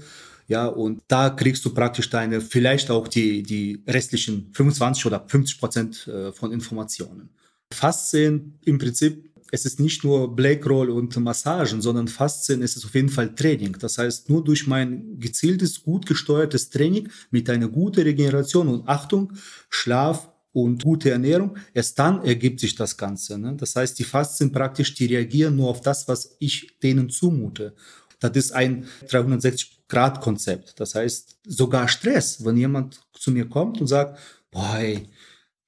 [0.47, 5.59] Ja, und da kriegst du praktisch deine, vielleicht auch die, die restlichen 25 oder 50
[5.59, 7.29] Prozent äh, von Informationen.
[7.71, 12.93] Faszien im Prinzip, es ist nicht nur Blackroll und Massagen, sondern Faszien ist es auf
[12.93, 13.77] jeden Fall Training.
[13.79, 19.33] Das heißt, nur durch mein gezieltes, gut gesteuertes Training mit einer guten Regeneration und Achtung,
[19.69, 23.37] Schlaf und gute Ernährung, erst dann ergibt sich das Ganze.
[23.37, 23.55] Ne?
[23.55, 27.75] Das heißt, die Faszien praktisch, die reagieren nur auf das, was ich denen zumute.
[28.19, 30.79] Das ist ein 360-Grad-Konzept.
[30.79, 34.19] Das heißt, sogar Stress, wenn jemand zu mir kommt und sagt,
[34.51, 35.07] boah, ey,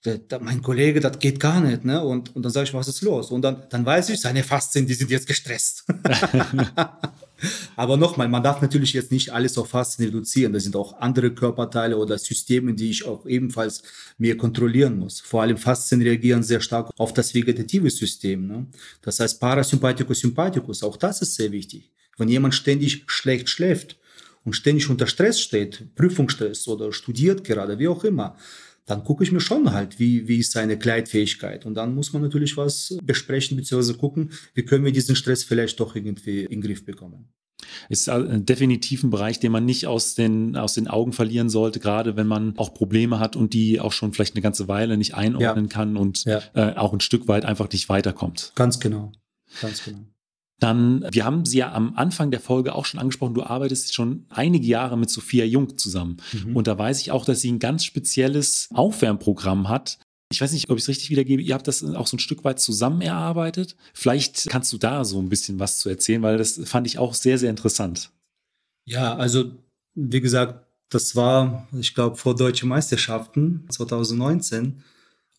[0.05, 2.03] der, der, mein Kollege, das geht gar nicht, ne?
[2.03, 3.29] Und, und dann sage ich, was ist los?
[3.31, 5.85] Und dann, dann weiß ich, seine Faszien, die sind jetzt gestresst.
[7.75, 10.53] Aber nochmal, man darf natürlich jetzt nicht alles auf Faszien reduzieren.
[10.53, 13.83] Das sind auch andere Körperteile oder Systeme, die ich auch ebenfalls
[14.17, 15.19] mehr kontrollieren muss.
[15.19, 18.47] Vor allem Faszien reagieren sehr stark auf das vegetative System.
[18.47, 18.67] Ne?
[19.01, 21.91] Das heißt Parasympathikus, Sympathikus, auch das ist sehr wichtig.
[22.17, 23.97] Wenn jemand ständig schlecht schläft
[24.43, 28.37] und ständig unter Stress steht, Prüfungsstress oder studiert gerade, wie auch immer,
[28.85, 31.65] dann gucke ich mir schon halt, wie, wie ist seine Kleidfähigkeit.
[31.65, 35.79] Und dann muss man natürlich was besprechen, beziehungsweise gucken, wie können wir diesen Stress vielleicht
[35.79, 37.29] doch irgendwie in den Griff bekommen.
[37.89, 41.79] Ist äh, definitiv ein Bereich, den man nicht aus den, aus den Augen verlieren sollte,
[41.79, 45.13] gerade wenn man auch Probleme hat und die auch schon vielleicht eine ganze Weile nicht
[45.13, 45.71] einordnen Ja.
[45.71, 46.41] kann und Ja.
[46.55, 48.51] äh, auch ein Stück weit einfach nicht weiterkommt.
[48.55, 49.11] Ganz genau.
[49.61, 49.99] Ganz genau.
[50.61, 54.25] Dann, wir haben sie ja am Anfang der Folge auch schon angesprochen, du arbeitest schon
[54.29, 56.17] einige Jahre mit Sophia Jung zusammen.
[56.31, 56.55] Mhm.
[56.55, 59.97] Und da weiß ich auch, dass sie ein ganz spezielles Aufwärmprogramm hat.
[60.31, 61.41] Ich weiß nicht, ob ich es richtig wiedergebe.
[61.41, 63.75] Ihr habt das auch so ein Stück weit zusammen erarbeitet.
[63.93, 67.15] Vielleicht kannst du da so ein bisschen was zu erzählen, weil das fand ich auch
[67.15, 68.11] sehr, sehr interessant.
[68.85, 69.51] Ja, also
[69.95, 74.83] wie gesagt, das war, ich glaube, vor Deutsche Meisterschaften 2019.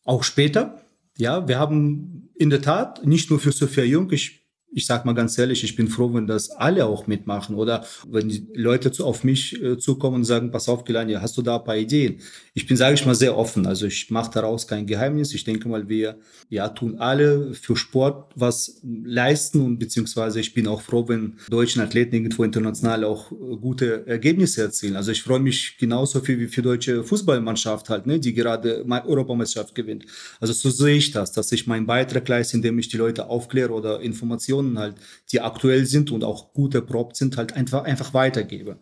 [0.04, 0.82] Auch später.
[1.16, 4.41] Ja, wir haben in der Tat nicht nur für Sophia Jung, ich,
[4.74, 8.28] ich sag mal ganz ehrlich, ich bin froh, wenn das alle auch mitmachen oder wenn
[8.28, 11.56] die Leute zu, auf mich äh, zukommen und sagen, pass auf, Gelania, hast du da
[11.56, 12.20] ein paar Ideen?
[12.54, 13.66] Ich bin, sage ich mal, sehr offen.
[13.66, 15.35] Also ich mache daraus kein Geheimnis.
[15.35, 16.16] Ich denke mal, wir
[16.48, 21.82] ja, tun alle für Sport was leisten und beziehungsweise ich bin auch froh, wenn deutschen
[21.82, 24.96] Athleten irgendwo international auch äh, gute Ergebnisse erzielen.
[24.96, 29.74] Also ich freue mich genauso viel wie für deutsche Fußballmannschaft halt, ne, die gerade Europameisterschaft
[29.74, 30.06] gewinnt.
[30.40, 33.72] Also so sehe ich das, dass ich meinen Beitrag leiste, indem ich die Leute aufkläre
[33.72, 34.96] oder Informationen halt,
[35.31, 38.77] die aktuell sind und auch gut erprobt sind, halt einfach, einfach weitergebe.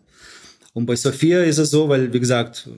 [0.73, 2.69] Und bei Sophia ist es so, weil, wie gesagt,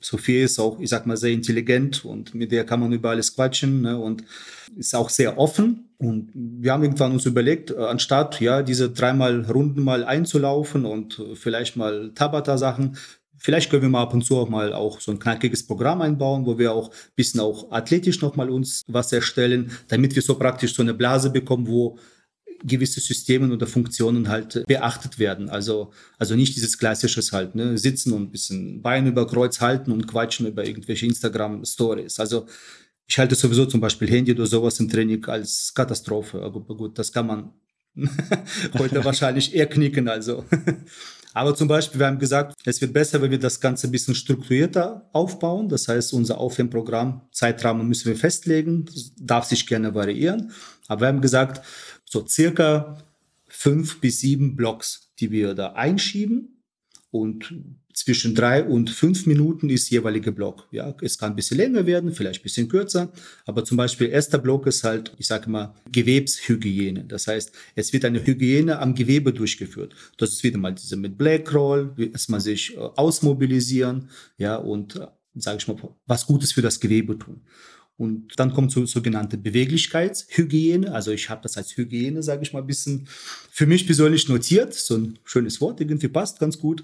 [0.00, 3.34] Sophia ist auch, ich sag mal, sehr intelligent und mit der kann man über alles
[3.34, 4.24] quatschen ne, und
[4.76, 5.90] ist auch sehr offen.
[5.98, 11.18] Und wir haben irgendwann uns überlegt, äh, anstatt ja diese dreimal Runden mal einzulaufen und
[11.18, 12.96] äh, vielleicht mal Tabata-Sachen,
[13.36, 16.46] vielleicht können wir mal ab und zu auch mal auch so ein knackiges Programm einbauen,
[16.46, 20.74] wo wir auch ein bisschen auch athletisch nochmal uns was erstellen, damit wir so praktisch
[20.74, 21.98] so eine Blase bekommen, wo
[22.62, 25.48] gewisse Systeme oder Funktionen halt beachtet werden.
[25.48, 29.92] Also, also nicht dieses klassisches halt, ne, sitzen und ein bisschen Bein über Kreuz halten
[29.92, 32.20] und quatschen über irgendwelche Instagram-Stories.
[32.20, 32.46] Also,
[33.06, 36.42] ich halte sowieso zum Beispiel Handy oder sowas im Training als Katastrophe.
[36.42, 37.52] Aber gut, das kann man
[38.78, 40.44] heute wahrscheinlich eher knicken, also.
[41.32, 44.16] Aber zum Beispiel, wir haben gesagt, es wird besser, wenn wir das Ganze ein bisschen
[44.16, 45.68] strukturierter aufbauen.
[45.68, 50.50] Das heißt, unser Aufwärmprogramm, Zeitrahmen müssen wir festlegen, das darf sich gerne variieren.
[50.88, 51.64] Aber wir haben gesagt,
[52.10, 53.02] so circa
[53.46, 56.56] fünf bis sieben Blocks, die wir da einschieben.
[57.12, 57.54] Und
[57.92, 60.68] zwischen drei und fünf Minuten ist jeweilige Block.
[60.70, 63.12] Ja, es kann ein bisschen länger werden, vielleicht ein bisschen kürzer.
[63.46, 67.04] Aber zum Beispiel erster Block ist halt, ich sage mal, Gewebshygiene.
[67.04, 69.94] Das heißt, es wird eine Hygiene am Gewebe durchgeführt.
[70.18, 75.06] Das ist wieder mal diese mit Black Roll, erstmal sich äh, ausmobilisieren, ja, und, äh,
[75.34, 77.42] sage ich mal, was Gutes für das Gewebe tun.
[78.00, 80.90] Und dann kommt so sogenannte Beweglichkeitshygiene.
[80.90, 83.06] Also ich habe das als Hygiene, sage ich mal, ein bisschen
[83.50, 84.72] für mich persönlich notiert.
[84.72, 86.82] So ein schönes Wort, irgendwie passt ganz gut.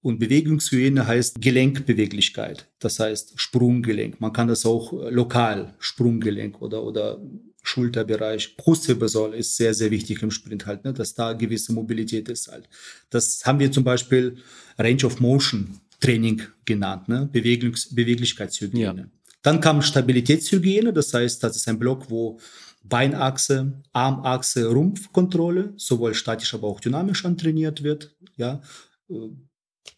[0.00, 2.66] Und Bewegungshygiene heißt Gelenkbeweglichkeit.
[2.80, 4.20] Das heißt Sprunggelenk.
[4.20, 7.22] Man kann das auch äh, lokal, Sprunggelenk oder, oder
[7.62, 8.56] Schulterbereich.
[8.56, 10.92] Brustwirbelsäule ist sehr, sehr wichtig im Sprint halt, ne?
[10.92, 12.68] dass da gewisse Mobilität ist halt.
[13.08, 14.38] Das haben wir zum Beispiel
[14.78, 17.28] Range of Motion Training genannt, ne?
[17.32, 19.00] Bewegungs Beweglichkeitshygiene.
[19.00, 19.23] Ja.
[19.44, 22.40] Dann kam Stabilitätshygiene, das heißt, das ist ein Block, wo
[22.82, 28.16] Beinachse, Armachse, Rumpfkontrolle, sowohl statisch, aber auch dynamisch antrainiert wird.
[28.36, 28.62] Ja,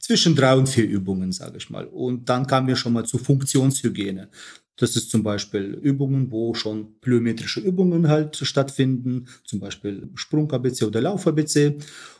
[0.00, 1.86] zwischen drei und vier Übungen, sage ich mal.
[1.86, 4.30] Und dann kamen wir schon mal zu Funktionshygiene.
[4.74, 11.00] Das ist zum Beispiel Übungen, wo schon plyometrische Übungen halt stattfinden, zum Beispiel Sprung-ABC oder
[11.00, 11.78] Lauf-ABC.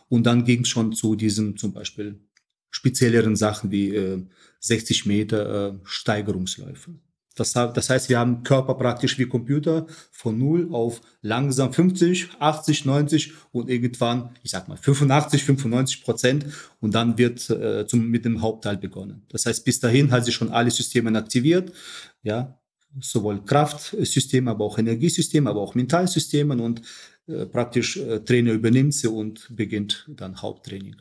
[0.09, 2.21] Und dann ging es schon zu diesen zum Beispiel
[2.71, 4.25] spezielleren Sachen wie äh,
[4.61, 6.95] 60 Meter äh, Steigerungsläufe.
[7.37, 12.87] Das, das heißt, wir haben Körper praktisch wie Computer von 0 auf langsam 50, 80,
[12.87, 16.47] 90 und irgendwann, ich sag mal, 85, 95 Prozent
[16.81, 19.23] und dann wird äh, zum, mit dem Hauptteil begonnen.
[19.29, 21.73] Das heißt, bis dahin hat sich schon alle Systeme aktiviert,
[22.23, 22.59] ja,
[23.01, 26.81] sowohl Kraftsysteme, aber auch Energiesysteme, aber auch Mentalsysteme und
[27.27, 30.97] äh, praktisch äh, Trainer übernimmt sie und beginnt dann Haupttraining.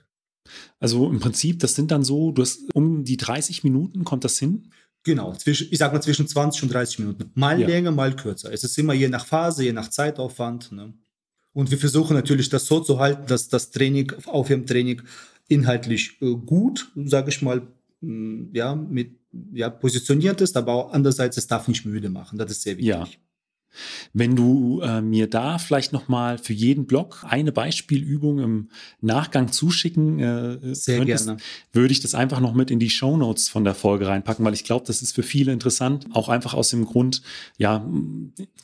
[0.80, 4.38] Also im Prinzip, das sind dann so, du hast um die 30 Minuten, kommt das
[4.38, 4.69] hin?
[5.06, 7.32] Genau, zwischen, ich sag mal zwischen 20 und 30 Minuten.
[7.36, 7.68] Mal ja.
[7.68, 8.52] länger, mal kürzer.
[8.52, 10.72] Es ist immer je nach Phase, je nach Zeitaufwand.
[10.72, 10.94] Ne?
[11.54, 15.04] Und wir versuchen natürlich das so zu halten, dass das Training, Aufwärmtraining
[15.48, 17.62] inhaltlich äh, gut, sage ich mal,
[18.02, 19.12] mh, mm, ja, mit,
[19.54, 22.39] ja, positioniert ist, aber andererseits, es darf nicht müde machen.
[22.39, 22.89] Das ist sehr wichtig.
[22.89, 23.08] Ja.
[24.14, 28.70] Wenn du äh, mir da vielleicht nochmal für jeden Blog eine Beispielübung im
[29.02, 31.40] Nachgang zuschicken äh, Sehr könntest, gerne.
[31.74, 34.54] würde ich das einfach noch mit in die Show Notes von der Folge reinpacken, weil
[34.54, 36.08] ich glaube, das ist für viele interessant.
[36.14, 37.22] Auch einfach aus dem Grund,
[37.58, 37.86] ja,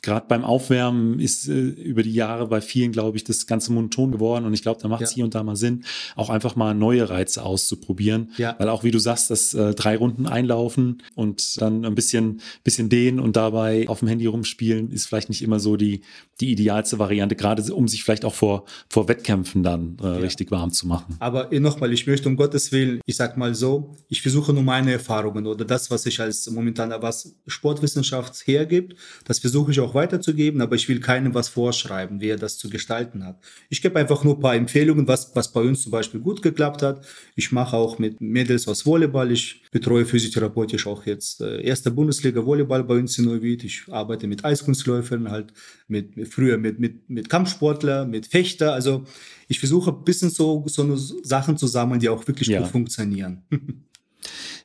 [0.02, 4.12] gerade beim Aufwärmen ist äh, über die Jahre bei vielen, glaube ich, das Ganze monoton
[4.12, 5.16] geworden und ich glaube, da macht es ja.
[5.16, 5.84] hier und da mal Sinn,
[6.16, 8.32] auch einfach mal neue Reize auszuprobieren.
[8.36, 8.56] Ja.
[8.58, 12.88] Weil auch, wie du sagst, das äh, drei Runden einlaufen und dann ein bisschen, bisschen
[12.88, 16.02] dehnen und dabei auf dem Handy rumspielen ist ist vielleicht nicht immer so die,
[16.40, 20.12] die idealste Variante, gerade um sich vielleicht auch vor, vor Wettkämpfen dann äh, ja.
[20.14, 21.16] richtig warm zu machen.
[21.18, 24.92] Aber nochmal, ich möchte um Gottes Willen, ich sag mal so, ich versuche nur meine
[24.92, 30.60] Erfahrungen oder das, was ich als momentan, was Sportwissenschaft hergibt, das versuche ich auch weiterzugeben,
[30.60, 33.38] aber ich will keinem was vorschreiben, wie er das zu gestalten hat.
[33.68, 36.82] Ich gebe einfach nur ein paar Empfehlungen, was, was bei uns zum Beispiel gut geklappt
[36.82, 37.04] hat.
[37.34, 42.44] Ich mache auch mit Mädels aus Volleyball, ich betreue physiotherapeutisch auch jetzt äh, erste Bundesliga
[42.44, 43.64] Volleyball bei uns in Neuwied.
[43.64, 45.52] Ich arbeite mit Eiskunstläufern Eisläufern, halt
[45.88, 48.72] mit, mit früher mit, mit, mit Kampfsportler, mit Fechter.
[48.72, 49.04] Also
[49.48, 52.60] ich versuche ein bisschen so, so Sachen zu sammeln, die auch wirklich ja.
[52.60, 53.42] gut funktionieren.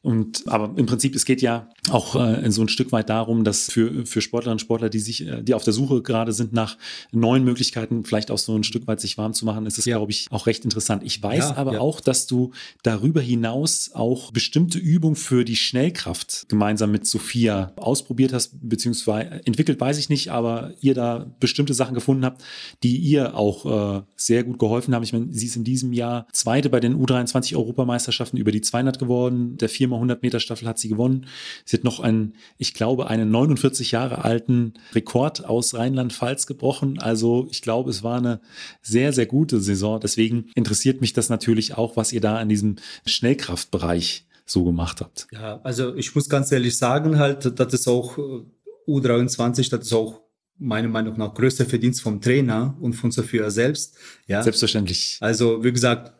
[0.07, 3.69] Und aber im Prinzip, es geht ja auch äh, so ein Stück weit darum, dass
[3.69, 6.77] für, für Sportlerinnen und Sportler, die sich, äh, die auf der Suche gerade sind nach
[7.11, 9.97] neuen Möglichkeiten, vielleicht auch so ein Stück weit sich warm zu machen, ist es, ja.
[9.97, 11.03] glaube ich, auch recht interessant.
[11.03, 11.79] Ich weiß ja, aber ja.
[11.81, 18.31] auch, dass du darüber hinaus auch bestimmte Übungen für die Schnellkraft gemeinsam mit Sophia ausprobiert
[18.31, 22.41] hast, beziehungsweise entwickelt, weiß ich nicht, aber ihr da bestimmte Sachen gefunden habt,
[22.81, 25.03] die ihr auch äh, sehr gut geholfen haben.
[25.03, 28.99] Ich meine, sie ist in diesem Jahr Zweite bei den U23 Europameisterschaften über die 200
[28.99, 29.57] geworden.
[29.57, 29.67] Der
[29.97, 31.27] 4x100 Meter Staffel hat sie gewonnen.
[31.65, 36.99] Sie hat noch einen, ich glaube, einen 49 Jahre alten Rekord aus Rheinland-Pfalz gebrochen.
[36.99, 38.41] Also ich glaube, es war eine
[38.81, 39.99] sehr, sehr gute Saison.
[39.99, 45.27] Deswegen interessiert mich das natürlich auch, was ihr da in diesem Schnellkraftbereich so gemacht habt.
[45.31, 48.43] Ja, also ich muss ganz ehrlich sagen, halt, das ist auch äh,
[48.87, 50.21] U23, das ist auch
[50.57, 53.95] meiner Meinung nach größter Verdienst vom Trainer und von Sophia selbst.
[54.25, 54.41] Ja.
[54.41, 55.17] Selbstverständlich.
[55.19, 56.13] Also, wie gesagt,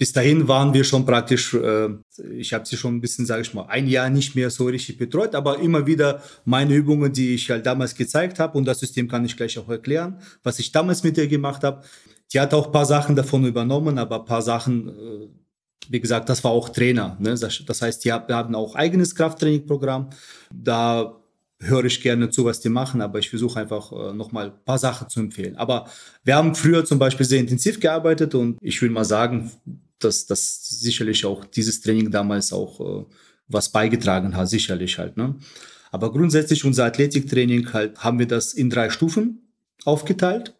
[0.00, 1.90] bis dahin waren wir schon praktisch, äh,
[2.32, 4.96] ich habe sie schon ein bisschen, sage ich mal, ein Jahr nicht mehr so richtig
[4.96, 9.08] betreut, aber immer wieder meine Übungen, die ich halt damals gezeigt habe und das System
[9.08, 11.82] kann ich gleich auch erklären, was ich damals mit ihr gemacht habe.
[12.32, 15.28] Die hat auch ein paar Sachen davon übernommen, aber ein paar Sachen, äh,
[15.90, 17.18] wie gesagt, das war auch Trainer.
[17.20, 17.34] Ne?
[17.38, 20.08] Das heißt, die haben auch eigenes Krafttrainingprogramm.
[20.50, 21.20] Da
[21.58, 24.78] höre ich gerne zu, was die machen, aber ich versuche einfach äh, nochmal ein paar
[24.78, 25.56] Sachen zu empfehlen.
[25.56, 25.88] Aber
[26.24, 29.50] wir haben früher zum Beispiel sehr intensiv gearbeitet und ich will mal sagen,
[30.04, 33.04] dass das sicherlich auch dieses Training damals auch äh,
[33.48, 35.16] was beigetragen hat, sicherlich halt.
[35.16, 35.36] Ne?
[35.90, 39.52] Aber grundsätzlich unser Athletiktraining halt haben wir das in drei Stufen
[39.84, 40.54] aufgeteilt.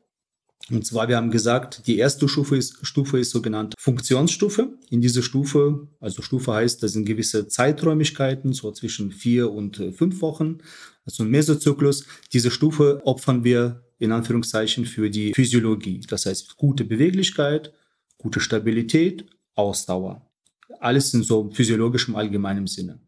[0.70, 4.74] Und zwar, wir haben gesagt, die erste Stufe ist, Stufe ist sogenannte Funktionsstufe.
[4.90, 9.92] In dieser Stufe, also Stufe heißt, das sind gewisse Zeiträumigkeiten, so zwischen vier und äh,
[9.92, 10.59] fünf Wochen,
[11.05, 12.05] also ein Mesozyklus.
[12.33, 16.00] Diese Stufe opfern wir in Anführungszeichen für die Physiologie.
[16.09, 17.72] Das heißt, gute Beweglichkeit,
[18.20, 20.30] gute Stabilität, Ausdauer.
[20.78, 23.00] Alles in so physiologischem allgemeinem Sinne.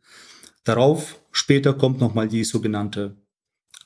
[0.65, 3.17] Darauf später kommt nochmal die sogenannte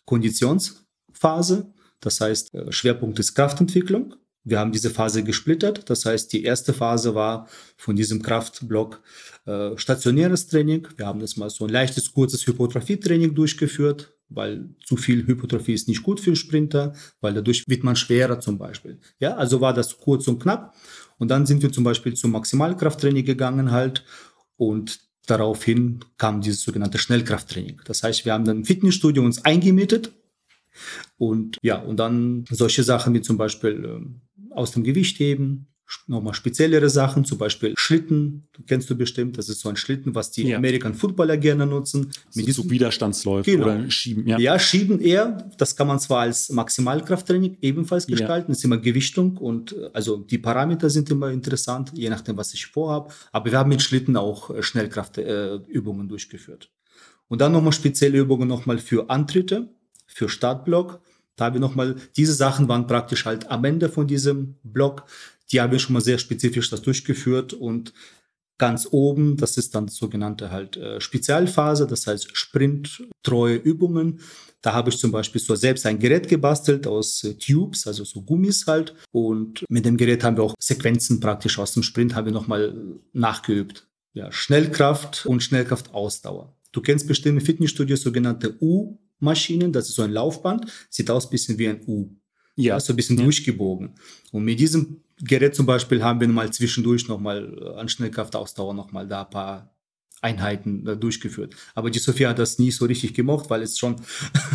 [0.04, 1.72] Konditionsphase.
[2.00, 4.14] Das heißt, äh, Schwerpunkt ist Kraftentwicklung.
[4.44, 5.90] Wir haben diese Phase gesplittert.
[5.90, 9.02] Das heißt, die erste Phase war von diesem Kraftblock
[9.44, 10.86] äh, stationäres Training.
[10.96, 15.88] Wir haben das mal so ein leichtes, kurzes Hypotrophie-Training durchgeführt, weil zu viel Hypotrophie ist
[15.88, 18.98] nicht gut für Sprinter, weil dadurch wird man schwerer zum Beispiel.
[19.20, 20.74] Ja, also war das kurz und knapp.
[21.18, 24.04] Und dann sind wir zum Beispiel zum Maximalkrafttraining gegangen halt
[24.56, 27.80] und daraufhin kam dieses sogenannte Schnellkrafttraining.
[27.84, 30.12] Das heißt, wir haben dann im Fitnessstudio uns eingemietet
[31.18, 35.68] und ja, und dann solche Sachen wie zum Beispiel äh, aus dem Gewicht heben,
[36.06, 40.30] nochmal speziellere Sachen, zum Beispiel Schlitten, kennst du bestimmt, das ist so ein Schlitten, was
[40.30, 40.56] die ja.
[40.56, 42.10] American Footballer gerne nutzen.
[42.30, 43.66] So, mit so Widerstandsläufe genau.
[43.66, 44.26] oder Schieben.
[44.26, 44.38] Ja.
[44.38, 48.48] ja, Schieben eher, das kann man zwar als Maximalkrafttraining ebenfalls gestalten, ja.
[48.48, 52.66] das ist immer Gewichtung und also die Parameter sind immer interessant, je nachdem, was ich
[52.66, 56.70] vorhabe, aber wir haben mit Schlitten auch äh, Schnellkraftübungen äh, durchgeführt.
[57.28, 59.68] Und dann nochmal spezielle Übungen nochmal für Antritte,
[60.06, 61.00] für Startblock,
[61.36, 65.04] da wir nochmal, diese Sachen waren praktisch halt am Ende von diesem Block.
[65.52, 67.92] Die haben wir schon mal sehr spezifisch das durchgeführt und
[68.58, 74.20] ganz oben, das ist dann sogenannte halt äh, Spezialphase, das heißt sprinttreue Übungen.
[74.62, 78.22] Da habe ich zum Beispiel so selbst ein Gerät gebastelt aus äh, Tubes, also so
[78.22, 78.94] Gummis halt.
[79.12, 82.74] Und mit dem Gerät haben wir auch Sequenzen praktisch aus dem Sprint haben wir nochmal
[83.12, 83.86] nachgeübt.
[84.14, 86.56] Ja, Schnellkraft und Schnellkraftausdauer.
[86.72, 91.30] Du kennst bestimmt im Fitnessstudio sogenannte U-Maschinen, das ist so ein Laufband, sieht aus ein
[91.30, 92.16] bisschen wie ein U.
[92.56, 92.80] Ja.
[92.80, 93.24] So ein bisschen ja.
[93.24, 93.94] durchgebogen.
[94.32, 99.08] Und mit diesem Gerät zum Beispiel haben wir mal zwischendurch nochmal äh, an Schnellkraftausdauer nochmal
[99.08, 99.76] da ein paar
[100.20, 101.54] Einheiten äh, durchgeführt.
[101.74, 103.96] Aber die Sophia hat das nie so richtig gemocht, weil es schon,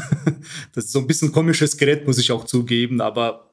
[0.74, 3.51] das ist so ein bisschen komisches Gerät, muss ich auch zugeben, aber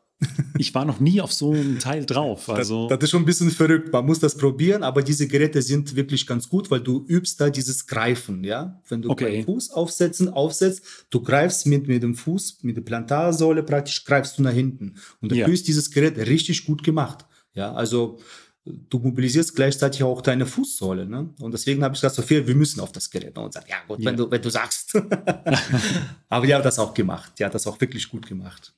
[0.58, 2.48] ich war noch nie auf so einem Teil drauf.
[2.48, 3.92] Also das, das, ist schon ein bisschen verrückt.
[3.92, 7.50] Man muss das probieren, aber diese Geräte sind wirklich ganz gut, weil du übst da
[7.50, 8.80] dieses Greifen, ja.
[8.88, 9.30] Wenn du okay.
[9.30, 14.38] den Fuß aufsetzen, aufsetzt, du greifst mit, mit dem Fuß, mit der Plantarsäule praktisch, greifst
[14.38, 14.96] du nach hinten.
[15.20, 15.54] Und dafür ja.
[15.54, 17.24] ist dieses Gerät richtig gut gemacht.
[17.54, 18.18] Ja, also
[18.64, 21.06] du mobilisierst gleichzeitig auch deine Fußsohle.
[21.06, 21.30] Ne?
[21.40, 23.38] Und deswegen habe ich gesagt, Sophia, wir müssen auf das Gerät.
[23.38, 24.06] Und sagt, ja gut, ja.
[24.06, 24.94] Wenn, du, wenn du sagst.
[26.28, 27.34] aber die hat das auch gemacht.
[27.38, 28.74] Die hat das auch wirklich gut gemacht.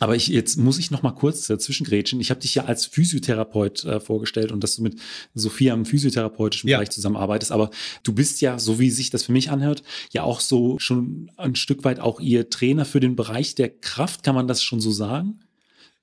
[0.00, 2.20] Aber ich, jetzt muss ich noch mal kurz dazwischen grätschen.
[2.20, 4.98] Ich habe dich ja als Physiotherapeut äh, vorgestellt und dass du mit
[5.34, 6.78] Sophia im physiotherapeutischen ja.
[6.78, 7.52] Bereich zusammenarbeitest.
[7.52, 7.70] Aber
[8.02, 11.54] du bist ja, so wie sich das für mich anhört, ja auch so schon ein
[11.54, 14.22] Stück weit auch ihr Trainer für den Bereich der Kraft.
[14.22, 15.40] Kann man das schon so sagen?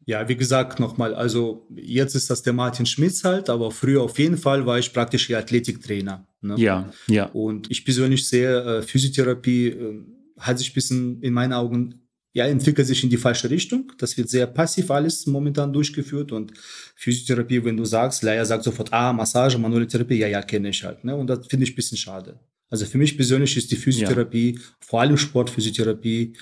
[0.05, 4.19] Ja, wie gesagt, nochmal, also jetzt ist das der Martin Schmitz halt, aber früher auf
[4.19, 6.25] jeden Fall war ich praktisch ihr Athletiktrainer.
[6.41, 6.55] Ne?
[6.57, 7.25] Ja, ja.
[7.25, 10.03] Und ich persönlich sehe, äh, Physiotherapie äh,
[10.39, 12.06] hat sich ein bisschen in meinen Augen
[12.37, 13.91] ja, entwickelt sich in die falsche Richtung.
[13.97, 16.53] Das wird sehr passiv alles momentan durchgeführt und
[16.95, 20.83] Physiotherapie, wenn du sagst, Leia sagt sofort, ah, Massage, manuelle Therapie, ja, ja, kenne ich
[20.83, 21.03] halt.
[21.03, 21.15] Ne?
[21.15, 22.39] Und das finde ich ein bisschen schade.
[22.69, 24.61] Also für mich persönlich ist die Physiotherapie, ja.
[24.79, 26.33] vor allem Sportphysiotherapie,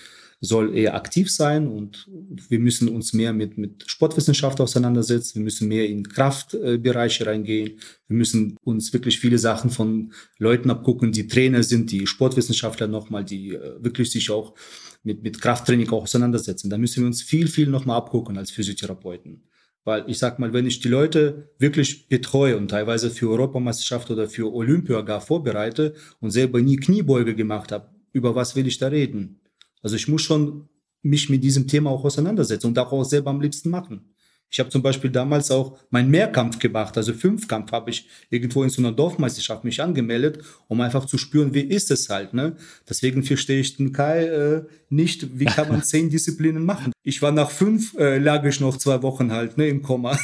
[0.41, 2.07] soll eher aktiv sein und
[2.49, 5.39] wir müssen uns mehr mit, mit Sportwissenschaft auseinandersetzen.
[5.39, 7.79] Wir müssen mehr in Kraftbereiche reingehen.
[8.07, 13.23] Wir müssen uns wirklich viele Sachen von Leuten abgucken, die Trainer sind, die Sportwissenschaftler nochmal,
[13.23, 14.55] die äh, wirklich sich auch
[15.05, 16.69] mit, mit Krafttraining auch auseinandersetzen.
[16.69, 19.43] Da müssen wir uns viel, viel nochmal abgucken als Physiotherapeuten.
[19.83, 24.27] Weil ich sag mal, wenn ich die Leute wirklich betreue und teilweise für Europameisterschaft oder
[24.27, 28.87] für Olympia gar vorbereite und selber nie Kniebeuge gemacht habe, über was will ich da
[28.87, 29.41] reden?
[29.83, 30.67] Also ich muss schon
[31.03, 34.14] mich mit diesem Thema auch auseinandersetzen und auch selber am liebsten machen.
[34.49, 38.69] Ich habe zum Beispiel damals auch meinen Mehrkampf gemacht, also Fünfkampf habe ich irgendwo in
[38.69, 42.33] so einer Dorfmeisterschaft mich angemeldet, um einfach zu spüren, wie ist es halt.
[42.33, 42.55] Ne?
[42.87, 46.93] Deswegen verstehe ich den Kai äh, nicht, wie kann man zehn Disziplinen machen.
[47.03, 50.17] Ich war nach fünf, äh, lag ich noch zwei Wochen halt ne, im Komma.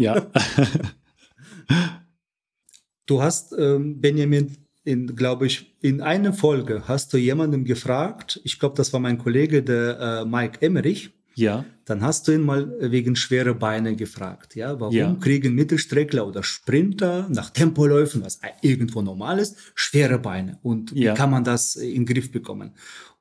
[0.00, 0.26] ja.
[3.06, 8.58] Du hast, ähm, Benjamin, in, glaube ich, in einer Folge hast du jemanden gefragt, ich
[8.58, 11.10] glaube, das war mein Kollege, der äh, Mike Emmerich.
[11.34, 11.64] Ja.
[11.84, 14.54] Dann hast du ihn mal wegen schwerer Beine gefragt.
[14.54, 15.14] Ja, warum Ja.
[15.20, 20.58] kriegen Mittelstreckler oder Sprinter nach Tempoläufen, was irgendwo normal ist, schwere Beine?
[20.62, 21.14] Und wie Ja.
[21.14, 22.72] kann man das in den Griff bekommen?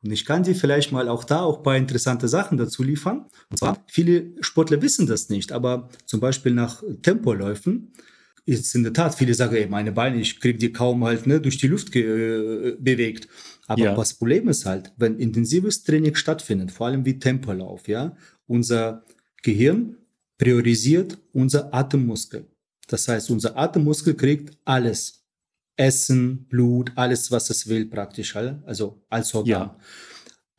[0.04, 3.26] Und ich kann dir vielleicht mal auch da auch ein paar interessante Sachen dazu liefern.
[3.50, 7.94] Und zwar, viele Sportler wissen das nicht, aber zum Beispiel nach Tempoläufen
[8.46, 11.40] ist in der Tat, viele sagen, ey, meine Beine, ich kriege die kaum halt ne,
[11.40, 13.28] durch die Luft äh, bewegt.
[13.68, 13.96] Aber Ja.
[13.96, 18.16] das Problem ist halt, wenn intensives Training stattfindet, vor allem wie Tempolauf, ja,
[18.48, 19.06] unser
[19.44, 19.98] Gehirn
[20.38, 22.48] priorisiert unser Atemmuskel.
[22.88, 25.20] Das heißt, unser Atemmuskel kriegt alles.
[25.78, 29.52] Essen, Blut, alles, was es will, praktisch, also als Organ.
[29.52, 29.78] Ja.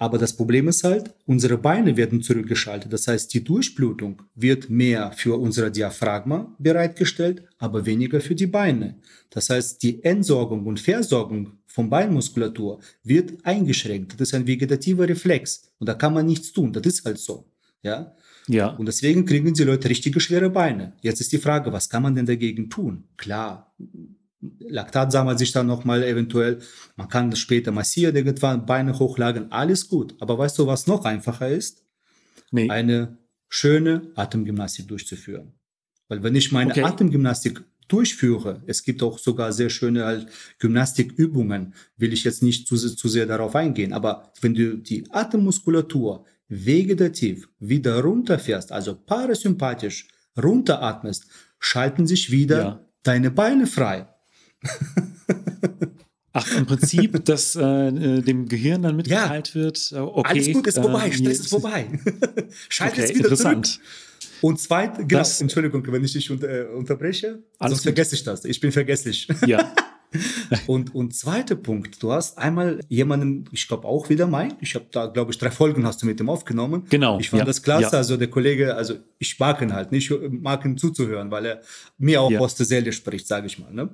[0.03, 2.93] Aber das Problem ist halt, unsere Beine werden zurückgeschaltet.
[2.93, 8.99] Das heißt, die Durchblutung wird mehr für unser Diaphragma bereitgestellt, aber weniger für die Beine.
[9.31, 14.15] Das heißt, die Entsorgung und Versorgung von Beinmuskulatur wird eingeschränkt.
[14.15, 16.73] Das ist ein vegetativer Reflex und da kann man nichts tun.
[16.73, 17.47] Das ist halt so.
[17.85, 18.17] Ja.
[18.49, 18.71] Ja.
[18.71, 20.95] Und deswegen kriegen die Leute richtige schwere Beine.
[21.01, 23.05] Jetzt ist die Frage, was kann man denn dagegen tun?
[23.17, 23.73] Klar,
[24.59, 26.59] Laktat sammelt sich dann nochmal eventuell.
[26.97, 30.17] Man kann das später massieren, irgendwann Beine hochlagern, alles gut.
[30.21, 31.85] Aber weißt du, was noch einfacher ist?
[32.51, 32.69] Nee.
[32.69, 33.19] Eine
[33.49, 35.53] schöne Atemgymnastik durchzuführen.
[36.09, 36.83] Weil wenn ich meine Okay.
[36.83, 40.27] Atemgymnastik durchführe, es gibt auch sogar sehr schöne halt
[40.59, 46.25] Gymnastikübungen, will ich jetzt nicht zu, zu sehr darauf eingehen, aber wenn du die Atemmuskulatur
[46.49, 50.09] vegetativ wieder runterfährst, also parasympathisch
[50.43, 51.27] runteratmest,
[51.59, 52.87] schalten sich wieder Ja.
[53.03, 54.09] deine Beine frei.
[56.35, 60.31] Ach, im Prinzip, dass äh, äh, dem Gehirn dann mitgeteilt wird, äh, okay.
[60.31, 61.87] Alles gut, ist äh, vorbei, mir Stress ist vorbei.
[62.71, 63.67] Schalt Okay, es wieder interessant.
[63.67, 63.87] zurück.
[64.41, 67.83] Und zweit, genau, Das- Entschuldigung, wenn ich dich unter, äh, unterbreche, sonst gut.
[67.83, 68.45] vergesse ich das.
[68.47, 69.29] Ich bin vergesslich.
[69.47, 69.73] Ja.
[70.67, 74.85] Und, und zweiter Punkt, du hast einmal jemanden, ich glaube auch wieder Mike, ich habe
[74.91, 76.85] da, glaube ich, drei Folgen hast du mit dem aufgenommen.
[76.91, 77.89] Genau, Ich fand ja, das klasse, ja.
[77.93, 81.61] also der Kollege, also ich mag ihn halt, nicht Ich mag ihn zuzuhören, weil er
[81.97, 82.41] mir auch Ja.
[82.41, 83.73] aus der Seele spricht, sage ich mal.
[83.73, 83.89] Ne?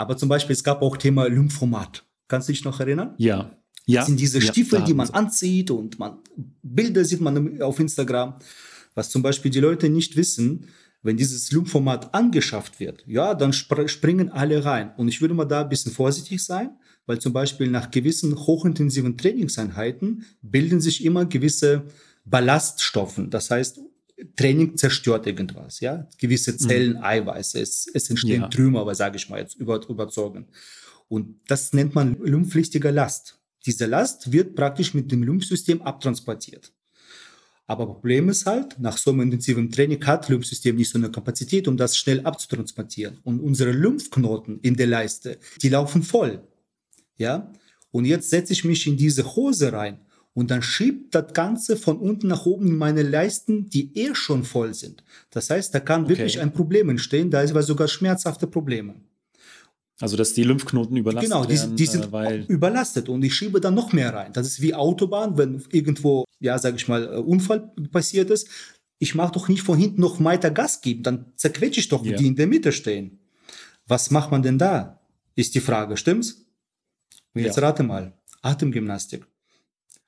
[0.00, 2.06] Aber zum Beispiel, es gab auch Thema Lymphomat.
[2.26, 3.14] Kannst du dich noch erinnern?
[3.18, 3.50] Ja.
[3.84, 4.00] Ja.
[4.00, 6.18] Das sind diese ja, Stiefel, die man sie- anzieht und man
[6.62, 8.36] Bilder sieht man auf Instagram.
[8.94, 10.68] Was zum Beispiel die Leute nicht wissen,
[11.02, 14.92] wenn dieses Lymphomat angeschafft wird, ja, dann spr springen alle rein.
[14.96, 16.70] Und ich würde mal da ein bisschen vorsichtig sein,
[17.06, 21.84] weil zum Beispiel nach gewissen hochintensiven Trainingseinheiten bilden sich immer gewisse
[22.24, 23.28] Ballaststoffen.
[23.28, 23.80] Das heißt,
[24.36, 28.48] Training zerstört irgendwas, ja, gewisse Zellen, Eiweiße, es, es entstehen Ja.
[28.48, 30.46] Trümmer, aber sage ich mal jetzt über, überzogen.
[31.08, 33.38] Und das nennt man lymphpflichtige Last.
[33.66, 36.72] Diese Last wird praktisch mit dem Lymphsystem abtransportiert.
[37.66, 41.10] Aber Problem ist halt, nach so einem intensiven Training hat das Lymphsystem nicht so eine
[41.10, 43.18] Kapazität, um das schnell abzutransportieren.
[43.22, 46.42] Und unsere Lymphknoten in der Leiste, die laufen voll.
[47.16, 47.52] Ja?
[47.92, 50.00] Und jetzt setze ich mich in diese Hose rein
[50.34, 54.44] und dann schiebt das Ganze von unten nach oben in meine Leisten, die eh schon
[54.44, 55.02] voll sind.
[55.30, 58.94] Das heißt, da kann wirklich ein Problem entstehen, da ist aber sogar schmerzhafte Probleme.
[60.00, 63.34] Also, dass die Lymphknoten überlastet Genau, die, werden, die sind äh, weil überlastet und ich
[63.34, 64.32] schiebe dann noch mehr rein.
[64.32, 68.48] Das ist wie Autobahn, wenn irgendwo, ja, sage ich mal, äh, Unfall passiert ist.
[68.98, 72.16] Ich mache doch nicht von hinten noch weiter Gas geben, dann zerquetsche ich doch Ja.
[72.16, 73.18] die in der Mitte stehen.
[73.86, 75.00] Was macht man denn da?
[75.34, 76.46] Ist die Frage, stimmt's?
[77.34, 77.64] Jetzt Ja.
[77.64, 79.26] rate mal, Atemgymnastik.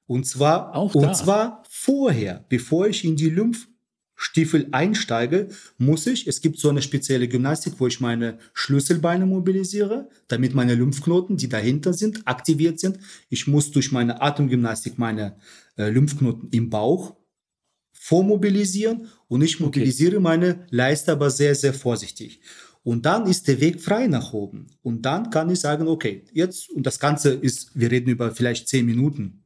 [0.07, 1.13] Und zwar, Auch und da.
[1.13, 5.49] zwar vorher, bevor ich in die Lymphstiefel einsteige,
[5.79, 10.75] muss ich, es gibt so eine spezielle Gymnastik, wo ich meine Schlüsselbeine mobilisiere, damit meine
[10.75, 12.99] Lymphknoten, die dahinter sind, aktiviert sind.
[13.29, 15.37] Ich muss durch meine Atemgymnastik meine
[15.77, 17.17] äh, Lymphknoten im Bauch
[17.93, 22.41] vormobilisieren und ich mobilisiere meine Leiste aber sehr, sehr vorsichtig.
[22.83, 24.67] Und dann ist der Weg frei nach oben.
[24.83, 28.67] Und dann kann ich sagen, okay, jetzt, und das Ganze ist, wir reden über vielleicht
[28.69, 29.42] zehn Minuten.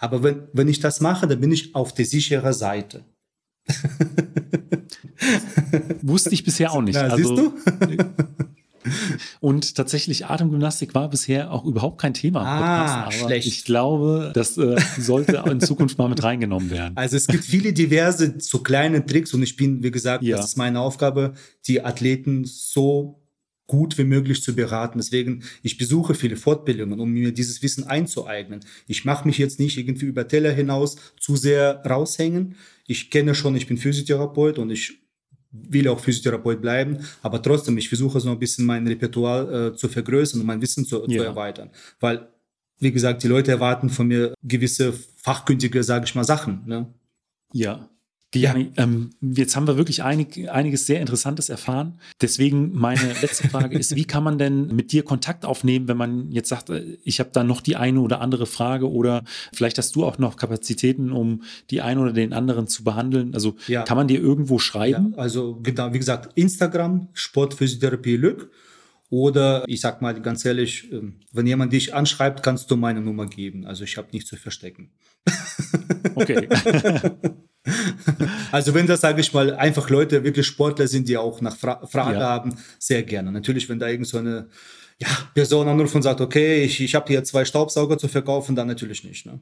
[0.00, 3.04] Aber wenn, wenn ich das mache, dann bin ich auf der sicheren Seite.
[6.02, 6.94] wusste ich bisher auch nicht.
[6.96, 7.52] Na, also, siehst du?
[9.40, 12.42] Und tatsächlich, Atemgymnastik war bisher auch überhaupt kein Thema.
[12.42, 13.46] Ah, Podcast, schlecht.
[13.46, 16.96] Ich glaube, das äh, sollte in Zukunft mal mit reingenommen werden.
[16.96, 20.38] Also es gibt viele diverse so kleine Tricks und ich bin, wie gesagt, Ja.
[20.38, 21.34] das ist meine Aufgabe,
[21.66, 23.19] die Athleten so
[23.70, 24.98] gut wie möglich zu beraten.
[24.98, 28.60] Deswegen, ich besuche viele Fortbildungen, um mir dieses Wissen einzueignen.
[28.88, 32.56] Ich mache mich jetzt nicht irgendwie über Teller hinaus zu sehr raushängen.
[32.88, 34.98] Ich kenne schon, ich bin Physiotherapeut und ich
[35.52, 39.88] will auch Physiotherapeut bleiben, aber trotzdem, ich versuche so ein bisschen mein Repertoire äh, zu
[39.88, 41.22] vergrößern und mein Wissen zu, zu Ja.
[41.24, 41.70] erweitern.
[42.00, 42.26] Weil,
[42.80, 46.62] wie gesagt, die Leute erwarten von mir gewisse fachkundige, sage ich mal, Sachen.
[46.66, 46.92] Ne?
[47.52, 47.88] Ja.
[48.34, 48.54] Ja.
[48.76, 51.98] Ähm, jetzt haben wir wirklich einig, einiges sehr Interessantes erfahren.
[52.20, 56.30] Deswegen meine letzte Frage ist, wie kann man denn mit dir Kontakt aufnehmen, wenn man
[56.30, 59.96] jetzt sagt, äh, ich habe da noch die eine oder andere Frage oder vielleicht hast
[59.96, 63.34] du auch noch Kapazitäten, um die einen oder den anderen zu behandeln.
[63.34, 63.82] Also ja.
[63.82, 65.14] kann man dir irgendwo schreiben?
[65.16, 68.50] Ja, also genau, wie gesagt, Instagram, Sportphysiotherapie Lück.
[69.12, 73.26] Oder ich sag mal ganz ehrlich, ähm, wenn jemand dich anschreibt, kannst du meine Nummer
[73.26, 73.66] geben.
[73.66, 74.92] Also ich habe nichts zu verstecken.
[76.14, 76.48] Okay.
[78.52, 81.86] Also wenn das, sage ich mal, einfach Leute, wirklich Sportler sind, die auch nach Fra
[81.86, 82.28] Frage ja.
[82.28, 83.30] haben, sehr gerne.
[83.30, 84.48] Natürlich, wenn da irgend so eine
[85.00, 88.66] ja, Person anruft und sagt, okay, ich, ich habe hier zwei Staubsauger zu verkaufen, dann
[88.66, 89.24] natürlich nicht.
[89.24, 89.40] Ne?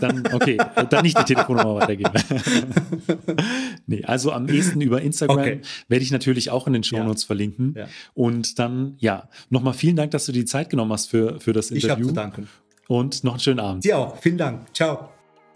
[0.00, 0.58] Dann, okay,
[0.90, 2.12] dann nicht die Telefonnummer weitergeben.
[3.86, 5.60] nee, also am ehesten über Instagram okay.
[5.88, 7.26] werde ich natürlich auch in den Shownotes ja.
[7.26, 7.74] verlinken.
[7.76, 7.86] Ja.
[8.14, 11.70] Und dann, ja, nochmal vielen Dank, dass du die Zeit genommen hast für, für das
[11.70, 11.86] Interview.
[11.86, 12.48] Ich habe zu danken.
[12.88, 13.84] Und noch einen schönen Abend.
[13.84, 14.18] Dir auch.
[14.18, 14.74] Vielen Dank.
[14.74, 15.11] Ciao.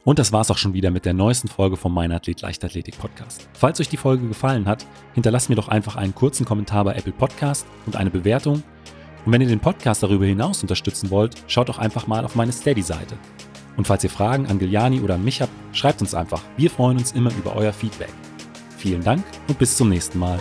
[0.07, 3.49] Und das war's auch schon wieder mit der neuesten Folge vom Mein Athlet Leichtathletik Podcast.
[3.55, 7.13] Falls euch die Folge gefallen hat, hinterlasst mir doch einfach einen kurzen Kommentar bei Apple
[7.13, 8.63] Podcast und eine Bewertung.
[9.25, 12.53] Und wenn ihr den Podcast darüber hinaus unterstützen wollt, schaut doch einfach mal auf meine
[12.53, 13.17] Steady-Seite.
[13.77, 16.43] Und falls ihr Fragen an Giuliani oder an mich habt, schreibt uns einfach.
[16.57, 18.13] Wir freuen uns immer über euer Feedback.
[18.79, 20.39] Vielen Dank und bis zum nächsten Mal.